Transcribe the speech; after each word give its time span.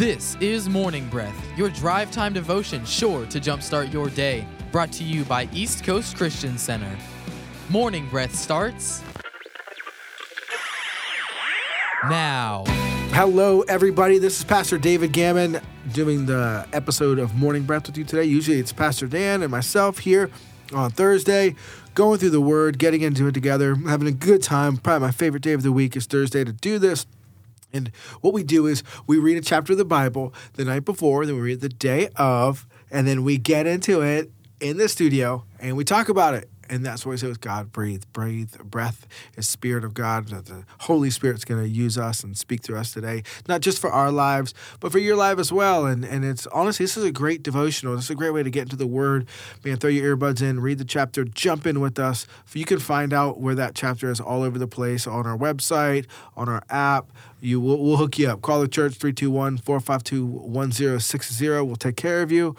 This 0.00 0.34
is 0.40 0.66
Morning 0.66 1.06
Breath, 1.10 1.36
your 1.58 1.68
drive 1.68 2.10
time 2.10 2.32
devotion 2.32 2.86
sure 2.86 3.26
to 3.26 3.38
jumpstart 3.38 3.92
your 3.92 4.08
day. 4.08 4.46
Brought 4.72 4.90
to 4.92 5.04
you 5.04 5.26
by 5.26 5.46
East 5.52 5.84
Coast 5.84 6.16
Christian 6.16 6.56
Center. 6.56 6.90
Morning 7.68 8.08
Breath 8.08 8.34
starts 8.34 9.02
now. 12.08 12.64
Hello, 13.12 13.60
everybody. 13.68 14.16
This 14.16 14.38
is 14.38 14.44
Pastor 14.44 14.78
David 14.78 15.12
Gammon 15.12 15.60
doing 15.92 16.24
the 16.24 16.66
episode 16.72 17.18
of 17.18 17.34
Morning 17.34 17.64
Breath 17.64 17.86
with 17.86 17.98
you 17.98 18.04
today. 18.04 18.24
Usually 18.24 18.58
it's 18.58 18.72
Pastor 18.72 19.06
Dan 19.06 19.42
and 19.42 19.50
myself 19.50 19.98
here 19.98 20.30
on 20.72 20.90
Thursday, 20.92 21.56
going 21.94 22.18
through 22.18 22.30
the 22.30 22.40
Word, 22.40 22.78
getting 22.78 23.02
into 23.02 23.26
it 23.26 23.32
together, 23.32 23.74
having 23.74 24.08
a 24.08 24.12
good 24.12 24.42
time. 24.42 24.78
Probably 24.78 25.08
my 25.08 25.12
favorite 25.12 25.42
day 25.42 25.52
of 25.52 25.62
the 25.62 25.72
week 25.72 25.94
is 25.94 26.06
Thursday 26.06 26.42
to 26.42 26.54
do 26.54 26.78
this. 26.78 27.04
And 27.72 27.90
what 28.20 28.34
we 28.34 28.42
do 28.42 28.66
is 28.66 28.82
we 29.06 29.18
read 29.18 29.36
a 29.36 29.40
chapter 29.40 29.72
of 29.72 29.78
the 29.78 29.84
Bible 29.84 30.34
the 30.54 30.64
night 30.64 30.84
before, 30.84 31.24
then 31.24 31.36
we 31.36 31.42
read 31.42 31.60
the 31.60 31.68
day 31.68 32.08
of, 32.16 32.66
and 32.90 33.06
then 33.06 33.24
we 33.24 33.38
get 33.38 33.66
into 33.66 34.02
it 34.02 34.30
in 34.60 34.76
the 34.76 34.88
studio 34.88 35.44
and 35.58 35.76
we 35.76 35.84
talk 35.84 36.08
about 36.08 36.34
it. 36.34 36.49
And 36.70 36.86
that's 36.86 37.04
what 37.04 37.10
we 37.10 37.16
say 37.16 37.26
with 37.26 37.40
God 37.40 37.72
breathe, 37.72 38.04
breathe, 38.12 38.56
breath 38.58 39.06
is 39.36 39.48
Spirit 39.48 39.82
of 39.82 39.92
God. 39.92 40.28
The 40.28 40.64
Holy 40.78 41.10
Spirit's 41.10 41.44
going 41.44 41.60
to 41.60 41.68
use 41.68 41.98
us 41.98 42.22
and 42.22 42.38
speak 42.38 42.62
through 42.62 42.78
us 42.78 42.92
today, 42.92 43.24
not 43.48 43.60
just 43.60 43.80
for 43.80 43.90
our 43.90 44.12
lives, 44.12 44.54
but 44.78 44.92
for 44.92 45.00
your 45.00 45.16
life 45.16 45.40
as 45.40 45.52
well. 45.52 45.84
And 45.84 46.04
and 46.04 46.24
it's 46.24 46.46
honestly, 46.48 46.84
this 46.84 46.96
is 46.96 47.04
a 47.04 47.10
great 47.10 47.42
devotional. 47.42 47.96
This 47.96 48.04
is 48.04 48.10
a 48.10 48.14
great 48.14 48.30
way 48.30 48.44
to 48.44 48.50
get 48.50 48.62
into 48.62 48.76
the 48.76 48.86
Word. 48.86 49.26
Man, 49.64 49.78
throw 49.78 49.90
your 49.90 50.16
earbuds 50.16 50.40
in, 50.42 50.60
read 50.60 50.78
the 50.78 50.84
chapter, 50.84 51.24
jump 51.24 51.66
in 51.66 51.80
with 51.80 51.98
us. 51.98 52.28
You 52.54 52.64
can 52.64 52.78
find 52.78 53.12
out 53.12 53.40
where 53.40 53.56
that 53.56 53.74
chapter 53.74 54.08
is 54.08 54.20
all 54.20 54.44
over 54.44 54.58
the 54.58 54.68
place 54.68 55.08
on 55.08 55.26
our 55.26 55.36
website, 55.36 56.06
on 56.36 56.48
our 56.48 56.62
app. 56.70 57.10
You 57.40 57.60
will 57.60 57.82
we'll 57.82 57.96
hook 57.96 58.18
you 58.18 58.28
up. 58.28 58.42
Call 58.42 58.60
the 58.60 58.68
church 58.68 58.94
321 58.94 59.58
452 59.58 60.24
1060. 60.24 61.48
We'll 61.48 61.76
take 61.76 61.96
care 61.96 62.22
of 62.22 62.30
you. 62.30 62.54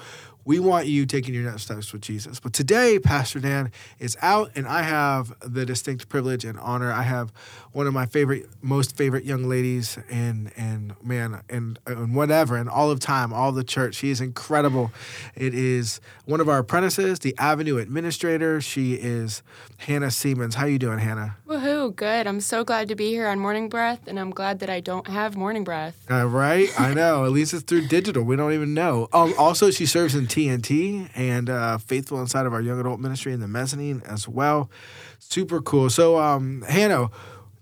We 0.45 0.59
want 0.59 0.87
you 0.87 1.05
taking 1.05 1.33
your 1.33 1.43
next 1.43 1.63
steps 1.63 1.93
with 1.93 2.01
Jesus. 2.01 2.39
But 2.39 2.53
today, 2.53 2.99
Pastor 2.99 3.39
Dan 3.39 3.71
is 3.99 4.17
out, 4.21 4.51
and 4.55 4.67
I 4.67 4.81
have 4.81 5.33
the 5.41 5.65
distinct 5.65 6.09
privilege 6.09 6.45
and 6.45 6.59
honor. 6.59 6.91
I 6.91 7.03
have 7.03 7.31
one 7.73 7.87
of 7.87 7.93
my 7.93 8.05
favorite, 8.05 8.47
most 8.61 8.97
favorite 8.97 9.23
young 9.23 9.47
ladies, 9.47 9.97
and 10.09 10.51
and 10.57 10.95
man, 11.03 11.41
and 11.49 11.79
and 11.85 12.15
whatever, 12.15 12.57
and 12.57 12.69
all 12.69 12.91
of 12.91 12.99
time, 12.99 13.33
all 13.33 13.49
of 13.49 13.55
the 13.55 13.63
church. 13.63 13.95
She 13.95 14.09
is 14.09 14.19
incredible. 14.19 14.91
It 15.35 15.53
is 15.53 16.01
one 16.25 16.41
of 16.41 16.49
our 16.49 16.59
apprentices, 16.59 17.19
the 17.19 17.35
Avenue 17.37 17.77
administrator. 17.77 18.61
She 18.61 18.93
is 18.93 19.43
Hannah 19.77 20.11
Siemens. 20.11 20.55
How 20.55 20.65
you 20.65 20.79
doing, 20.79 20.99
Hannah? 20.99 21.37
Woohoo, 21.47 21.95
good. 21.95 22.27
I'm 22.27 22.41
so 22.41 22.63
glad 22.63 22.87
to 22.89 22.95
be 22.95 23.09
here 23.09 23.27
on 23.27 23.39
Morning 23.39 23.69
Breath, 23.69 24.07
and 24.07 24.19
I'm 24.19 24.31
glad 24.31 24.59
that 24.59 24.69
I 24.69 24.79
don't 24.79 25.07
have 25.07 25.35
morning 25.35 25.63
breath. 25.63 26.05
Uh, 26.09 26.25
right? 26.25 26.69
I 26.79 26.93
know. 26.93 27.25
At 27.25 27.31
least 27.31 27.53
it's 27.53 27.63
through 27.63 27.87
digital. 27.87 28.23
We 28.23 28.35
don't 28.35 28.53
even 28.53 28.73
know. 28.73 29.07
Um, 29.13 29.33
also, 29.37 29.71
she 29.71 29.85
serves 29.85 30.15
in 30.15 30.27
TNT 30.31 31.09
and 31.13 31.49
uh, 31.49 31.77
faithful 31.77 32.21
inside 32.21 32.45
of 32.45 32.53
our 32.53 32.61
young 32.61 32.79
adult 32.79 32.99
ministry 32.99 33.33
in 33.33 33.41
the 33.41 33.47
mezzanine 33.47 34.01
as 34.05 34.27
well. 34.27 34.71
Super 35.19 35.61
cool. 35.61 35.89
So, 35.89 36.17
um, 36.17 36.63
Hannah, 36.67 37.09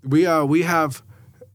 we 0.04 0.26
uh, 0.26 0.46
we 0.46 0.62
have 0.62 1.02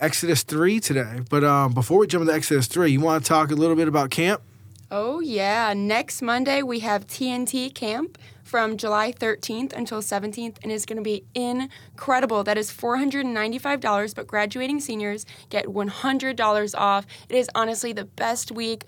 Exodus 0.00 0.42
three 0.42 0.80
today, 0.80 1.20
but 1.30 1.44
um, 1.44 1.72
before 1.72 1.98
we 1.98 2.06
jump 2.08 2.22
into 2.22 2.34
Exodus 2.34 2.66
three, 2.66 2.90
you 2.90 3.00
want 3.00 3.24
to 3.24 3.28
talk 3.28 3.50
a 3.50 3.54
little 3.54 3.76
bit 3.76 3.88
about 3.88 4.10
camp? 4.10 4.42
Oh, 4.90 5.20
yeah. 5.20 5.72
Next 5.74 6.22
Monday, 6.22 6.62
we 6.62 6.80
have 6.80 7.06
TNT 7.06 7.74
Camp 7.74 8.18
from 8.44 8.76
July 8.76 9.10
13th 9.10 9.72
until 9.72 10.00
17th, 10.00 10.58
and 10.62 10.70
it's 10.70 10.86
going 10.86 10.98
to 10.98 11.02
be 11.02 11.24
incredible. 11.34 12.44
That 12.44 12.58
is 12.58 12.70
$495, 12.70 14.14
but 14.14 14.26
graduating 14.26 14.80
seniors 14.80 15.26
get 15.48 15.66
$100 15.66 16.74
off. 16.78 17.06
It 17.28 17.34
is 17.34 17.50
honestly 17.54 17.92
the 17.92 18.04
best 18.04 18.52
week 18.52 18.84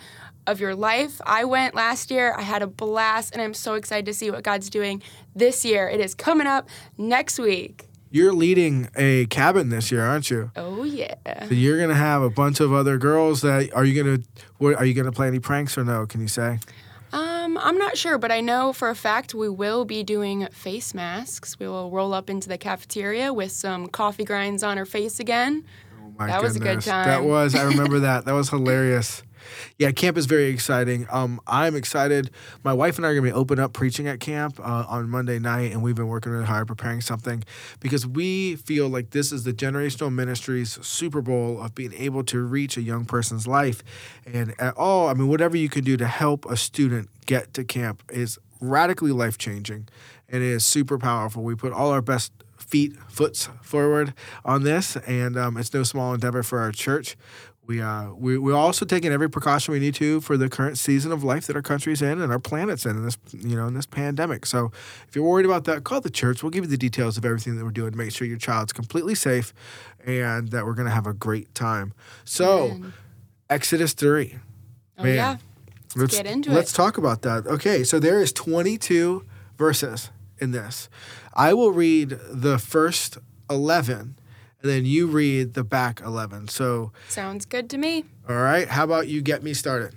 of 0.47 0.61
your 0.61 0.75
life. 0.75 1.21
I 1.27 1.45
went 1.45 1.75
last 1.75 2.11
year, 2.11 2.35
I 2.37 2.43
had 2.43 2.63
a 2.63 2.67
blast, 2.67 3.33
and 3.33 3.43
I'm 3.43 3.55
so 3.55 3.75
excited 3.75 4.07
to 4.07 4.15
see 4.15 4.31
what 4.31 4.43
God's 4.43 4.71
doing 4.71 5.03
this 5.35 5.65
year. 5.65 5.89
It 5.89 6.01
is 6.01 6.15
coming 6.15 6.47
up 6.47 6.69
next 6.99 7.39
week. 7.39 7.89
You're 8.11 8.33
leading 8.33 8.89
a 8.97 9.27
cabin 9.27 9.69
this 9.69 9.91
year, 9.91 10.05
aren't 10.05 10.31
you? 10.31 10.51
Oh, 10.57 10.85
yeah. 10.85 11.17
So 11.49 11.55
you're 11.55 11.79
gonna 11.79 11.95
have 11.95 12.23
a 12.23 12.31
bunch 12.31 12.61
of 12.61 12.73
other 12.73 12.99
girls. 12.99 13.43
That 13.43 13.73
are 13.75 13.85
you 13.85 14.01
gonna? 14.03 14.19
What 14.59 14.77
are 14.77 14.85
you 14.85 14.95
gonna 14.95 15.13
play 15.13 15.27
any 15.27 15.41
pranks 15.41 15.77
or 15.77 15.85
no? 15.85 16.07
Can 16.07 16.21
you 16.21 16.29
say? 16.29 16.61
Um, 17.13 17.59
I'm 17.59 17.79
not 17.79 17.97
sure, 17.97 18.17
but 18.19 18.31
I 18.33 18.41
know 18.41 18.73
for 18.73 18.91
a 18.91 18.95
fact 18.95 19.35
we 19.35 19.49
will 19.49 19.85
be 19.85 20.03
doing 20.03 20.47
face 20.53 20.95
masks. 20.95 21.59
We 21.59 21.67
will 21.69 21.91
roll 21.91 22.15
up 22.15 22.31
into 22.31 22.49
the 22.49 22.59
cafeteria 22.59 23.33
with 23.33 23.53
some 23.53 23.87
coffee 23.89 24.25
grinds 24.25 24.63
on 24.63 24.79
our 24.79 24.87
face 24.87 25.19
again. 25.21 25.65
Oh 26.01 26.13
my 26.19 26.27
That 26.29 26.43
was 26.43 26.57
a 26.57 26.59
good 26.59 26.65
goodness. 26.65 26.85
time. 26.87 27.07
That 27.07 27.25
was. 27.25 27.55
I 27.55 27.63
remember 27.71 28.01
that. 28.01 28.25
That 28.25 28.33
was 28.33 28.51
hilarious. 28.51 29.23
Yeah, 29.79 29.91
camp 29.93 30.17
is 30.17 30.27
very 30.27 30.47
exciting. 30.47 31.07
Um, 31.11 31.41
I'm 31.47 31.75
excited. 31.75 32.31
My 32.65 32.73
wife 32.73 32.97
and 32.97 33.07
I 33.07 33.11
are 33.11 33.15
gonna 33.15 33.27
be 33.27 33.33
open 33.33 33.59
up 33.59 33.73
preaching 33.73 34.09
at 34.09 34.21
camp 34.21 34.59
uh, 34.61 34.85
on 34.89 35.09
Monday 35.09 35.39
night, 35.39 35.73
and 35.73 35.83
we've 35.83 35.95
been 35.95 36.09
working 36.09 36.33
really 36.33 36.47
hard 36.47 36.69
preparing 36.69 37.01
something 37.01 37.45
because 37.81 38.07
we 38.07 38.57
feel 38.57 38.89
like 38.89 39.11
this 39.11 39.33
is 39.33 39.45
the 39.45 39.53
generational 39.53 40.13
ministries 40.13 40.79
Super 40.87 41.23
Bowl 41.23 41.61
of 41.61 41.75
being 41.75 41.93
able 41.95 42.25
to 42.25 42.43
reach 42.43 42.77
a 42.77 42.83
young 42.83 43.05
person's 43.05 43.47
life, 43.47 43.83
and 44.25 44.55
at 44.59 44.75
all. 44.77 45.09
I 45.09 45.15
mean, 45.15 45.29
whatever 45.29 45.57
you 45.57 45.69
can 45.69 45.85
do 45.85 45.97
to 45.97 46.07
help 46.07 46.45
a 46.47 46.57
student 46.57 47.09
get 47.27 47.55
to 47.55 47.65
camp 47.65 48.03
is 48.11 48.39
radically 48.61 49.13
life 49.13 49.39
changing, 49.39 49.89
and 50.29 50.43
it 50.43 50.49
is 50.49 50.65
super 50.65 50.99
powerful. 50.99 51.43
We 51.43 51.55
put 51.55 51.73
all 51.73 51.91
our 51.91 52.03
best 52.03 52.33
feet, 52.57 52.97
foots 53.09 53.49
forward 53.63 54.15
on 54.45 54.63
this, 54.63 54.97
and 54.97 55.37
um, 55.37 55.57
it's 55.57 55.73
no 55.73 55.83
small 55.83 56.15
endeavor 56.15 56.43
for 56.43 56.59
our 56.59 56.73
church. 56.73 57.17
We, 57.67 57.83
uh, 57.83 58.11
we, 58.11 58.39
we're 58.39 58.55
also 58.55 58.85
taking 58.85 59.13
every 59.13 59.29
precaution 59.29 59.73
we 59.73 59.81
need 59.81 59.95
to 59.97 60.21
for 60.21 60.37
the 60.37 60.49
current 60.49 60.79
season 60.79 61.11
of 61.11 61.25
life 61.25 61.49
that 61.49 61.57
our 61.57 61.63
country's 61.63 62.01
in 62.01 62.21
and 62.21 62.31
our 62.31 62.39
planet's 62.39 62.87
in, 62.87 62.97
in 62.97 63.05
this, 63.05 63.19
you 63.33 63.57
know, 63.57 63.67
in 63.67 63.75
this 63.75 63.87
pandemic. 63.87 64.47
So 64.47 64.71
if 65.09 65.17
you're 65.17 65.25
worried 65.25 65.47
about 65.47 65.65
that, 65.65 65.83
call 65.83 66.01
the 66.01 66.11
church. 66.11 66.45
We'll 66.45 66.51
give 66.51 66.65
you 66.65 66.71
the 66.71 66.77
details 66.77 67.17
of 67.17 67.25
everything 67.25 67.57
that 67.57 67.65
we're 67.65 67.73
doing 67.73 67.91
to 67.91 67.99
make 67.99 68.13
sure 68.13 68.27
your 68.27 68.39
child's 68.39 68.73
completely 68.73 69.17
safe 69.17 69.53
and 70.05 70.49
that 70.49 70.65
we're 70.65 70.75
going 70.75 70.87
to 70.87 70.95
have 70.95 71.07
a 71.07 71.15
great 71.15 71.55
time. 71.55 71.93
So. 72.25 72.81
Exodus 73.49 73.93
3. 73.93 74.39
Oh, 74.99 75.03
Man. 75.03 75.15
yeah. 75.15 75.37
Let's 75.95 76.17
get 76.17 76.27
into 76.27 76.51
it. 76.51 76.55
let's 76.55 76.73
talk 76.73 76.99
about 76.99 77.23
that. 77.23 77.47
Okay, 77.47 77.83
so 77.85 77.99
there 77.99 78.21
is 78.21 78.33
22 78.33 79.25
verses 79.57 80.11
in 80.39 80.51
this. 80.51 80.89
I 81.33 81.55
will 81.55 81.71
read 81.71 82.19
the 82.31 82.59
first 82.59 83.19
11 83.49 84.19
and 84.67 84.75
then 84.75 84.85
you 84.85 85.07
read 85.07 85.55
the 85.55 85.63
back 85.63 86.01
11. 86.01 86.49
So, 86.49 86.91
Sounds 87.09 87.45
good 87.47 87.71
to 87.71 87.79
me. 87.79 88.05
all 88.29 88.35
right, 88.37 88.67
how 88.67 88.83
about 88.83 89.07
you 89.07 89.23
get 89.23 89.43
me 89.45 89.55
started? 89.55 89.97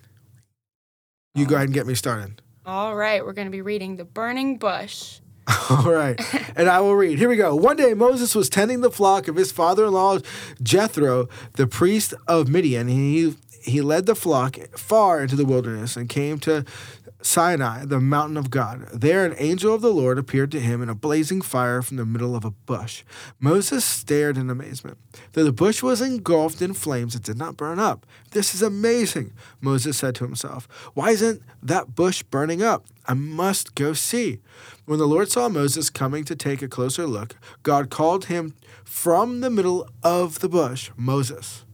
You 1.34 1.47
go 1.47 1.56
ahead 1.56 1.68
and 1.68 1.74
get 1.74 1.88
me 1.88 1.96
started. 1.96 2.41
All 2.68 2.96
right, 2.96 3.25
we're 3.25 3.34
going 3.34 3.47
to 3.47 3.52
be 3.52 3.63
reading 3.63 3.96
The 3.96 4.06
Burning 4.06 4.57
Bush. 4.57 5.22
All 5.72 5.91
right. 5.91 6.19
And 6.56 6.69
I 6.69 6.81
will 6.81 6.96
read. 6.96 7.18
Here 7.18 7.28
we 7.30 7.35
go. 7.35 7.56
One 7.56 7.75
day 7.75 7.96
Moses 7.96 8.35
was 8.35 8.47
tending 8.50 8.81
the 8.81 8.91
flock 8.91 9.28
of 9.28 9.35
his 9.35 9.52
father 9.52 9.85
in 9.85 9.94
law 9.94 10.19
Jethro, 10.62 11.28
the 11.53 11.66
priest 11.66 12.13
of 12.28 12.50
Midian. 12.50 12.88
He 12.88 13.34
he 13.63 13.81
led 13.81 14.06
the 14.06 14.13
flock 14.13 14.57
far 14.78 15.22
into 15.24 15.36
the 15.36 15.46
wilderness 15.46 15.97
and 15.97 16.07
came 16.07 16.38
to 16.40 16.66
Sinai, 17.22 17.84
the 17.84 18.00
mountain 18.00 18.38
of 18.38 18.50
God. 18.50 18.88
There 18.94 19.25
an 19.25 19.35
angel 19.38 19.74
of 19.74 19.81
the 19.81 19.94
Lord 19.94 20.18
appeared 20.18 20.52
to 20.52 20.59
him 20.59 20.81
in 20.81 20.88
a 20.88 20.96
blazing 20.96 21.41
fire 21.41 21.81
from 21.81 21.97
the 21.97 22.06
middle 22.06 22.34
of 22.34 22.46
a 22.46 22.52
bush. 22.52 23.03
Moses 23.40 23.84
stared 23.84 24.38
in 24.38 24.50
amazement. 24.50 24.97
Though 25.34 25.44
the 25.44 25.52
bush 25.52 25.84
was 25.84 26.02
engulfed 26.02 26.62
in 26.62 26.74
flames, 26.74 27.16
it 27.16 27.24
did 27.24 27.38
not 27.38 27.57
burn 27.57 27.78
up. 27.78 28.06
This 28.31 28.56
is 28.56 28.62
amazing, 28.62 29.34
Moses 29.59 29.97
said 29.97 30.16
to 30.16 30.24
himself. 30.24 30.68
Why 30.94 31.09
isn't 31.09 31.41
that 31.62 31.94
bush 31.94 32.24
burning 32.24 32.63
up? 32.63 32.85
I 33.06 33.16
must 33.16 33.75
go 33.75 33.91
see. 33.91 34.40
When 34.86 35.00
the 35.00 35.07
Lord 35.07 35.30
saw 35.30 35.50
Moses 35.50 35.90
coming 35.90 36.24
to 36.24 36.36
take 36.36 36.62
a 36.62 36.69
closer 36.69 37.06
look, 37.06 37.36
God 37.63 37.90
called 37.90 38.25
him 38.25 38.53
from 38.86 39.41
the 39.41 39.50
middle 39.50 39.90
of 40.03 40.40
the 40.40 40.50
bush 40.50 40.90
Moses. 40.96 41.66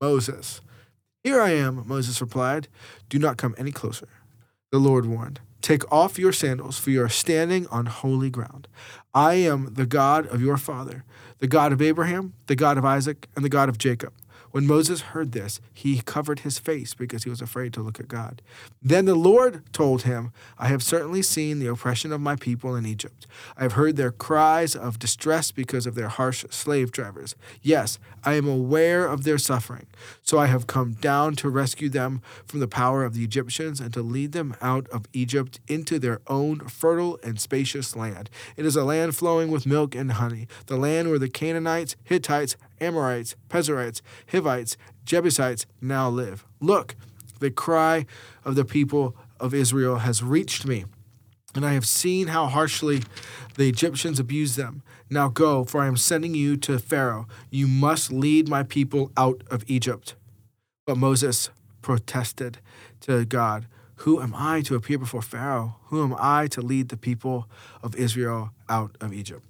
Moses. 0.00 0.60
Here 1.24 1.40
I 1.40 1.50
am, 1.50 1.82
Moses 1.86 2.20
replied. 2.20 2.68
Do 3.08 3.18
not 3.18 3.36
come 3.36 3.56
any 3.58 3.72
closer. 3.72 4.08
The 4.70 4.78
Lord 4.78 5.06
warned, 5.06 5.40
Take 5.62 5.90
off 5.90 6.18
your 6.18 6.32
sandals, 6.32 6.78
for 6.78 6.90
you 6.90 7.02
are 7.02 7.08
standing 7.08 7.66
on 7.68 7.86
holy 7.86 8.28
ground. 8.28 8.68
I 9.14 9.34
am 9.34 9.72
the 9.74 9.86
God 9.86 10.26
of 10.26 10.42
your 10.42 10.58
father, 10.58 11.04
the 11.38 11.46
God 11.46 11.72
of 11.72 11.80
Abraham, 11.80 12.34
the 12.48 12.54
God 12.54 12.76
of 12.76 12.84
Isaac, 12.84 13.28
and 13.34 13.42
the 13.44 13.48
God 13.48 13.70
of 13.70 13.78
Jacob. 13.78 14.12
When 14.58 14.66
Moses 14.66 15.02
heard 15.02 15.30
this, 15.30 15.60
he 15.72 16.00
covered 16.00 16.40
his 16.40 16.58
face 16.58 16.92
because 16.92 17.22
he 17.22 17.30
was 17.30 17.40
afraid 17.40 17.72
to 17.74 17.80
look 17.80 18.00
at 18.00 18.08
God. 18.08 18.42
Then 18.82 19.04
the 19.04 19.14
Lord 19.14 19.62
told 19.72 20.02
him, 20.02 20.32
I 20.58 20.66
have 20.66 20.82
certainly 20.82 21.22
seen 21.22 21.60
the 21.60 21.68
oppression 21.68 22.12
of 22.12 22.20
my 22.20 22.34
people 22.34 22.74
in 22.74 22.84
Egypt. 22.84 23.28
I 23.56 23.62
have 23.62 23.74
heard 23.74 23.94
their 23.94 24.10
cries 24.10 24.74
of 24.74 24.98
distress 24.98 25.52
because 25.52 25.86
of 25.86 25.94
their 25.94 26.08
harsh 26.08 26.44
slave 26.50 26.90
drivers. 26.90 27.36
Yes, 27.62 28.00
I 28.24 28.34
am 28.34 28.48
aware 28.48 29.06
of 29.06 29.22
their 29.22 29.38
suffering. 29.38 29.86
So 30.22 30.38
I 30.40 30.46
have 30.46 30.66
come 30.66 30.94
down 30.94 31.36
to 31.36 31.48
rescue 31.48 31.88
them 31.88 32.20
from 32.44 32.58
the 32.58 32.66
power 32.66 33.04
of 33.04 33.14
the 33.14 33.22
Egyptians 33.22 33.78
and 33.78 33.94
to 33.94 34.02
lead 34.02 34.32
them 34.32 34.56
out 34.60 34.88
of 34.88 35.06
Egypt 35.12 35.60
into 35.68 36.00
their 36.00 36.20
own 36.26 36.66
fertile 36.66 37.20
and 37.22 37.38
spacious 37.40 37.94
land. 37.94 38.28
It 38.56 38.66
is 38.66 38.74
a 38.74 38.82
land 38.82 39.14
flowing 39.14 39.52
with 39.52 39.66
milk 39.66 39.94
and 39.94 40.10
honey, 40.10 40.48
the 40.66 40.76
land 40.76 41.10
where 41.10 41.20
the 41.20 41.28
Canaanites, 41.28 41.94
Hittites, 42.02 42.56
Amorites, 42.80 43.36
Perizzites, 43.48 44.02
Hivites, 44.30 44.76
Jebusites 45.04 45.66
now 45.80 46.08
live. 46.08 46.44
Look, 46.60 46.94
the 47.40 47.50
cry 47.50 48.06
of 48.44 48.54
the 48.54 48.64
people 48.64 49.16
of 49.40 49.54
Israel 49.54 49.98
has 49.98 50.22
reached 50.22 50.66
me, 50.66 50.84
and 51.54 51.64
I 51.64 51.72
have 51.72 51.86
seen 51.86 52.28
how 52.28 52.46
harshly 52.46 53.02
the 53.56 53.68
Egyptians 53.68 54.20
abuse 54.20 54.56
them. 54.56 54.82
Now 55.10 55.28
go, 55.28 55.64
for 55.64 55.80
I 55.80 55.86
am 55.86 55.96
sending 55.96 56.34
you 56.34 56.56
to 56.58 56.78
Pharaoh. 56.78 57.26
You 57.50 57.66
must 57.66 58.12
lead 58.12 58.48
my 58.48 58.62
people 58.62 59.10
out 59.16 59.42
of 59.50 59.64
Egypt. 59.66 60.14
But 60.86 60.98
Moses 60.98 61.50
protested 61.80 62.58
to 63.00 63.24
God, 63.24 63.66
Who 63.96 64.20
am 64.20 64.34
I 64.34 64.60
to 64.62 64.74
appear 64.74 64.98
before 64.98 65.22
Pharaoh? 65.22 65.76
Who 65.86 66.02
am 66.02 66.14
I 66.18 66.46
to 66.48 66.60
lead 66.60 66.88
the 66.88 66.96
people 66.96 67.48
of 67.82 67.96
Israel 67.96 68.50
out 68.68 68.96
of 69.00 69.12
Egypt? 69.12 69.44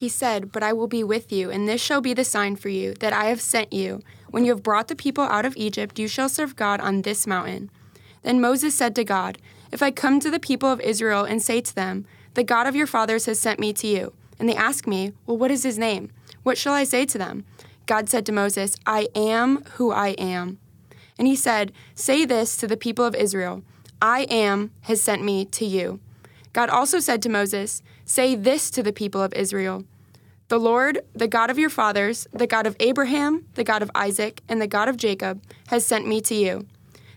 He 0.00 0.08
said, 0.08 0.52
But 0.52 0.62
I 0.62 0.72
will 0.72 0.86
be 0.86 1.02
with 1.02 1.32
you, 1.32 1.50
and 1.50 1.68
this 1.68 1.80
shall 1.80 2.00
be 2.00 2.14
the 2.14 2.24
sign 2.24 2.54
for 2.54 2.68
you 2.68 2.94
that 3.00 3.12
I 3.12 3.24
have 3.24 3.40
sent 3.40 3.72
you. 3.72 4.00
When 4.30 4.44
you 4.44 4.52
have 4.52 4.62
brought 4.62 4.86
the 4.86 4.94
people 4.94 5.24
out 5.24 5.44
of 5.44 5.56
Egypt, 5.56 5.98
you 5.98 6.06
shall 6.06 6.28
serve 6.28 6.54
God 6.54 6.80
on 6.80 7.02
this 7.02 7.26
mountain. 7.26 7.68
Then 8.22 8.40
Moses 8.40 8.76
said 8.76 8.94
to 8.94 9.02
God, 9.02 9.38
If 9.72 9.82
I 9.82 9.90
come 9.90 10.20
to 10.20 10.30
the 10.30 10.38
people 10.38 10.70
of 10.70 10.80
Israel 10.80 11.24
and 11.24 11.42
say 11.42 11.60
to 11.60 11.74
them, 11.74 12.06
The 12.34 12.44
God 12.44 12.68
of 12.68 12.76
your 12.76 12.86
fathers 12.86 13.26
has 13.26 13.40
sent 13.40 13.58
me 13.58 13.72
to 13.72 13.88
you, 13.88 14.12
and 14.38 14.48
they 14.48 14.54
ask 14.54 14.86
me, 14.86 15.14
Well, 15.26 15.36
what 15.36 15.50
is 15.50 15.64
his 15.64 15.78
name? 15.78 16.12
What 16.44 16.58
shall 16.58 16.74
I 16.74 16.84
say 16.84 17.04
to 17.04 17.18
them? 17.18 17.44
God 17.86 18.08
said 18.08 18.24
to 18.26 18.32
Moses, 18.32 18.76
I 18.86 19.08
am 19.16 19.64
who 19.74 19.90
I 19.90 20.10
am. 20.10 20.58
And 21.18 21.26
he 21.26 21.34
said, 21.34 21.72
Say 21.96 22.24
this 22.24 22.56
to 22.58 22.68
the 22.68 22.76
people 22.76 23.04
of 23.04 23.16
Israel 23.16 23.64
I 24.00 24.28
am 24.30 24.70
has 24.82 25.02
sent 25.02 25.24
me 25.24 25.44
to 25.46 25.64
you. 25.64 25.98
God 26.52 26.70
also 26.70 27.00
said 27.00 27.20
to 27.22 27.28
Moses, 27.28 27.82
Say 28.08 28.34
this 28.36 28.70
to 28.70 28.82
the 28.82 28.90
people 28.90 29.22
of 29.22 29.34
Israel 29.34 29.84
The 30.48 30.58
Lord, 30.58 31.00
the 31.14 31.28
God 31.28 31.50
of 31.50 31.58
your 31.58 31.68
fathers, 31.68 32.26
the 32.32 32.46
God 32.46 32.66
of 32.66 32.74
Abraham, 32.80 33.44
the 33.52 33.64
God 33.64 33.82
of 33.82 33.90
Isaac, 33.94 34.40
and 34.48 34.62
the 34.62 34.66
God 34.66 34.88
of 34.88 34.96
Jacob, 34.96 35.42
has 35.66 35.84
sent 35.84 36.08
me 36.08 36.22
to 36.22 36.34
you. 36.34 36.66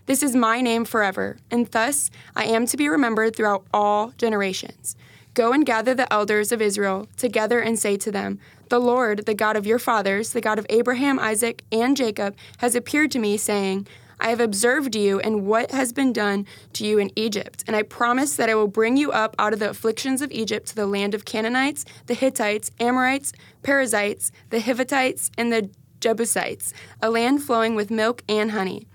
This 0.04 0.22
is 0.22 0.36
my 0.36 0.60
name 0.60 0.84
forever, 0.84 1.38
and 1.50 1.66
thus 1.68 2.10
I 2.36 2.44
am 2.44 2.66
to 2.66 2.76
be 2.76 2.90
remembered 2.90 3.34
throughout 3.34 3.64
all 3.72 4.10
generations. 4.18 4.94
Go 5.32 5.54
and 5.54 5.64
gather 5.64 5.94
the 5.94 6.12
elders 6.12 6.52
of 6.52 6.60
Israel 6.60 7.08
together 7.16 7.58
and 7.58 7.78
say 7.78 7.96
to 7.96 8.12
them, 8.12 8.38
The 8.68 8.78
Lord, 8.78 9.24
the 9.24 9.32
God 9.32 9.56
of 9.56 9.66
your 9.66 9.78
fathers, 9.78 10.34
the 10.34 10.42
God 10.42 10.58
of 10.58 10.66
Abraham, 10.68 11.18
Isaac, 11.18 11.64
and 11.72 11.96
Jacob, 11.96 12.36
has 12.58 12.74
appeared 12.74 13.10
to 13.12 13.18
me, 13.18 13.38
saying, 13.38 13.86
I 14.22 14.28
have 14.28 14.40
observed 14.40 14.94
you 14.94 15.18
and 15.18 15.46
what 15.48 15.72
has 15.72 15.92
been 15.92 16.12
done 16.12 16.46
to 16.74 16.86
you 16.86 16.98
in 16.98 17.10
Egypt, 17.16 17.64
and 17.66 17.74
I 17.74 17.82
promise 17.82 18.36
that 18.36 18.48
I 18.48 18.54
will 18.54 18.68
bring 18.68 18.96
you 18.96 19.10
up 19.10 19.34
out 19.36 19.52
of 19.52 19.58
the 19.58 19.68
afflictions 19.68 20.22
of 20.22 20.30
Egypt 20.30 20.68
to 20.68 20.76
the 20.76 20.86
land 20.86 21.12
of 21.12 21.24
Canaanites, 21.24 21.84
the 22.06 22.14
Hittites, 22.14 22.70
Amorites, 22.78 23.32
Perizzites, 23.64 24.30
the 24.50 24.60
Hivitites, 24.60 25.32
and 25.36 25.52
the 25.52 25.70
Jebusites, 26.00 26.72
a 27.02 27.10
land 27.10 27.42
flowing 27.42 27.74
with 27.74 27.90
milk 27.90 28.22
and 28.28 28.52
honey. 28.52 28.86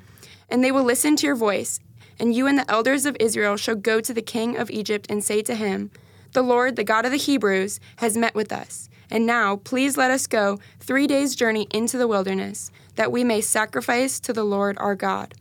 And 0.49 0.63
they 0.63 0.71
will 0.71 0.85
listen 0.85 1.17
to 1.17 1.27
your 1.27 1.35
voice, 1.35 1.81
and 2.17 2.33
you 2.33 2.47
and 2.47 2.57
the 2.57 2.71
elders 2.71 3.05
of 3.05 3.17
Israel 3.19 3.57
shall 3.57 3.75
go 3.75 3.99
to 3.99 4.13
the 4.13 4.21
king 4.21 4.55
of 4.55 4.71
Egypt 4.71 5.07
and 5.09 5.21
say 5.21 5.41
to 5.41 5.55
him, 5.55 5.91
The 6.31 6.41
Lord, 6.41 6.77
the 6.77 6.85
God 6.85 7.03
of 7.03 7.11
the 7.11 7.17
Hebrews, 7.17 7.81
has 7.97 8.15
met 8.15 8.33
with 8.33 8.53
us. 8.53 8.87
And 9.09 9.25
now, 9.25 9.57
please 9.57 9.97
let 9.97 10.11
us 10.11 10.25
go 10.25 10.59
three 10.79 11.05
days' 11.05 11.35
journey 11.35 11.67
into 11.71 11.97
the 11.97 12.07
wilderness 12.07 12.71
that 12.97 13.11
we 13.11 13.23
may 13.23 13.41
sacrifice 13.41 14.19
to 14.19 14.33
the 14.33 14.43
Lord 14.43 14.77
our 14.79 14.95
God. 14.95 15.33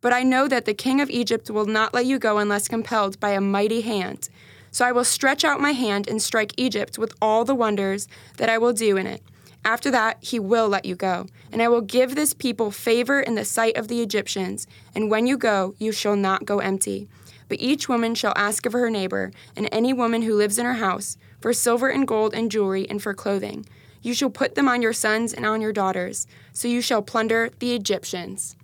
But 0.00 0.12
I 0.12 0.22
know 0.22 0.46
that 0.46 0.64
the 0.64 0.74
king 0.74 1.00
of 1.00 1.10
Egypt 1.10 1.50
will 1.50 1.66
not 1.66 1.94
let 1.94 2.06
you 2.06 2.18
go 2.18 2.38
unless 2.38 2.68
compelled 2.68 3.18
by 3.18 3.30
a 3.30 3.40
mighty 3.40 3.80
hand. 3.80 4.28
So 4.70 4.84
I 4.84 4.92
will 4.92 5.04
stretch 5.04 5.44
out 5.44 5.60
my 5.60 5.72
hand 5.72 6.06
and 6.08 6.20
strike 6.20 6.52
Egypt 6.56 6.98
with 6.98 7.14
all 7.22 7.44
the 7.44 7.54
wonders 7.54 8.06
that 8.36 8.48
I 8.50 8.58
will 8.58 8.72
do 8.72 8.96
in 8.96 9.06
it. 9.06 9.22
After 9.64 9.90
that, 9.90 10.18
he 10.20 10.38
will 10.38 10.68
let 10.68 10.84
you 10.84 10.94
go. 10.94 11.26
And 11.50 11.62
I 11.62 11.68
will 11.68 11.80
give 11.80 12.14
this 12.14 12.34
people 12.34 12.70
favor 12.70 13.20
in 13.20 13.34
the 13.34 13.44
sight 13.44 13.76
of 13.76 13.88
the 13.88 14.02
Egyptians. 14.02 14.66
And 14.94 15.10
when 15.10 15.26
you 15.26 15.36
go, 15.36 15.74
you 15.78 15.90
shall 15.90 16.16
not 16.16 16.44
go 16.44 16.58
empty. 16.60 17.08
But 17.48 17.60
each 17.60 17.88
woman 17.88 18.14
shall 18.14 18.34
ask 18.36 18.66
of 18.66 18.72
her 18.74 18.90
neighbor, 18.90 19.32
and 19.56 19.68
any 19.72 19.92
woman 19.92 20.22
who 20.22 20.36
lives 20.36 20.58
in 20.58 20.66
her 20.66 20.74
house, 20.74 21.16
for 21.40 21.52
silver 21.52 21.88
and 21.88 22.06
gold 22.06 22.34
and 22.34 22.50
jewelry 22.50 22.88
and 22.88 23.02
for 23.02 23.14
clothing. 23.14 23.64
You 24.02 24.14
shall 24.14 24.30
put 24.30 24.54
them 24.54 24.68
on 24.68 24.82
your 24.82 24.92
sons 24.92 25.32
and 25.32 25.44
on 25.44 25.60
your 25.60 25.72
daughters, 25.72 26.26
so 26.52 26.68
you 26.68 26.80
shall 26.80 27.02
plunder 27.02 27.50
the 27.58 27.74
Egyptians. 27.74 28.56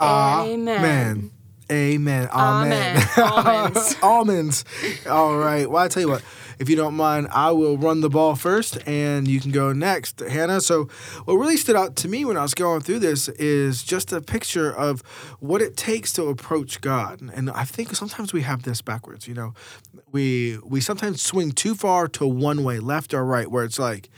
Amen. 0.00 0.78
Amen. 0.78 1.30
Amen. 1.70 2.28
Amen. 2.32 3.02
Almonds. 3.16 3.96
Almonds. 4.02 4.64
All 5.08 5.38
right. 5.38 5.70
Well, 5.70 5.82
I 5.82 5.88
tell 5.88 6.02
you 6.02 6.08
what, 6.08 6.22
if 6.58 6.68
you 6.68 6.76
don't 6.76 6.94
mind, 6.94 7.28
I 7.30 7.50
will 7.52 7.78
run 7.78 8.02
the 8.02 8.10
ball 8.10 8.36
first 8.36 8.78
and 8.86 9.26
you 9.26 9.40
can 9.40 9.52
go 9.52 9.72
next, 9.72 10.20
Hannah. 10.20 10.60
So, 10.60 10.84
what 11.24 11.34
really 11.34 11.56
stood 11.56 11.76
out 11.76 11.96
to 11.96 12.08
me 12.08 12.24
when 12.24 12.36
I 12.36 12.42
was 12.42 12.54
going 12.54 12.82
through 12.82 12.98
this 12.98 13.28
is 13.30 13.82
just 13.82 14.12
a 14.12 14.20
picture 14.20 14.70
of 14.70 15.00
what 15.40 15.62
it 15.62 15.76
takes 15.76 16.12
to 16.14 16.24
approach 16.24 16.80
God. 16.80 17.20
And 17.34 17.50
I 17.50 17.64
think 17.64 17.94
sometimes 17.94 18.32
we 18.32 18.42
have 18.42 18.64
this 18.64 18.82
backwards, 18.82 19.26
you 19.26 19.34
know. 19.34 19.54
We 20.10 20.58
we 20.64 20.80
sometimes 20.80 21.22
swing 21.22 21.52
too 21.52 21.74
far 21.74 22.06
to 22.08 22.26
one 22.26 22.64
way, 22.64 22.80
left 22.80 23.14
or 23.14 23.24
right, 23.24 23.50
where 23.50 23.64
it's 23.64 23.78
like, 23.78 24.10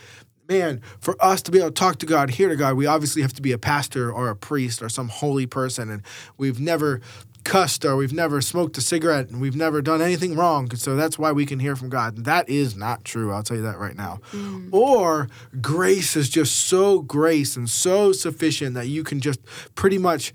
man, 0.48 0.80
for 1.00 1.16
us 1.20 1.42
to 1.42 1.50
be 1.50 1.58
able 1.58 1.68
to 1.68 1.74
talk 1.74 1.98
to 1.98 2.06
God, 2.06 2.30
hear 2.30 2.48
to 2.48 2.56
God, 2.56 2.76
we 2.76 2.86
obviously 2.86 3.22
have 3.22 3.32
to 3.34 3.42
be 3.42 3.52
a 3.52 3.58
pastor 3.58 4.12
or 4.12 4.28
a 4.28 4.36
priest 4.36 4.82
or 4.82 4.88
some 4.88 5.08
holy 5.08 5.46
person. 5.46 5.90
And 5.90 6.02
we've 6.36 6.60
never 6.60 7.00
cussed 7.44 7.84
or 7.84 7.94
we've 7.96 8.12
never 8.12 8.40
smoked 8.40 8.76
a 8.78 8.80
cigarette 8.80 9.28
and 9.28 9.40
we've 9.40 9.54
never 9.54 9.82
done 9.82 10.00
anything 10.00 10.34
wrong. 10.34 10.74
So 10.76 10.96
that's 10.96 11.18
why 11.18 11.30
we 11.32 11.46
can 11.46 11.58
hear 11.58 11.76
from 11.76 11.90
God. 11.90 12.24
That 12.24 12.48
is 12.48 12.74
not 12.74 13.04
true. 13.04 13.32
I'll 13.32 13.42
tell 13.42 13.56
you 13.56 13.62
that 13.64 13.78
right 13.78 13.94
now. 13.94 14.20
Mm. 14.32 14.70
Or 14.72 15.28
grace 15.60 16.16
is 16.16 16.28
just 16.28 16.56
so 16.56 17.02
grace 17.02 17.56
and 17.56 17.68
so 17.68 18.12
sufficient 18.12 18.74
that 18.74 18.88
you 18.88 19.04
can 19.04 19.20
just 19.20 19.40
pretty 19.74 19.98
much 19.98 20.32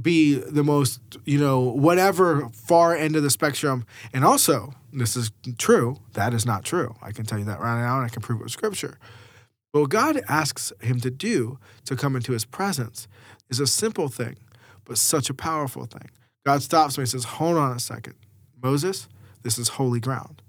be 0.00 0.34
the 0.34 0.62
most, 0.62 1.00
you 1.24 1.38
know, 1.38 1.60
whatever 1.60 2.48
far 2.50 2.94
end 2.94 3.16
of 3.16 3.22
the 3.22 3.30
spectrum. 3.30 3.84
And 4.12 4.24
also, 4.24 4.74
this 4.92 5.16
is 5.16 5.32
true. 5.58 5.98
That 6.12 6.32
is 6.32 6.46
not 6.46 6.64
true. 6.64 6.94
I 7.02 7.12
can 7.12 7.26
tell 7.26 7.38
you 7.38 7.44
that 7.46 7.60
right 7.60 7.80
now 7.80 7.96
and 7.96 8.06
I 8.06 8.08
can 8.08 8.22
prove 8.22 8.40
it 8.40 8.44
with 8.44 8.52
scripture. 8.52 8.98
What 9.72 9.88
God 9.88 10.20
asks 10.28 10.70
him 10.82 11.00
to 11.00 11.10
do 11.10 11.58
to 11.86 11.96
come 11.96 12.14
into 12.14 12.32
his 12.32 12.44
presence 12.44 13.08
is 13.48 13.58
a 13.58 13.66
simple 13.66 14.08
thing, 14.08 14.36
but 14.84 14.98
such 14.98 15.30
a 15.30 15.34
powerful 15.34 15.86
thing. 15.86 16.10
God 16.44 16.62
stops 16.62 16.98
me 16.98 17.02
and 17.02 17.08
says, 17.08 17.24
Hold 17.24 17.56
on 17.56 17.74
a 17.74 17.80
second. 17.80 18.14
Moses, 18.62 19.08
this 19.42 19.58
is 19.58 19.70
holy 19.70 19.98
ground. 19.98 20.42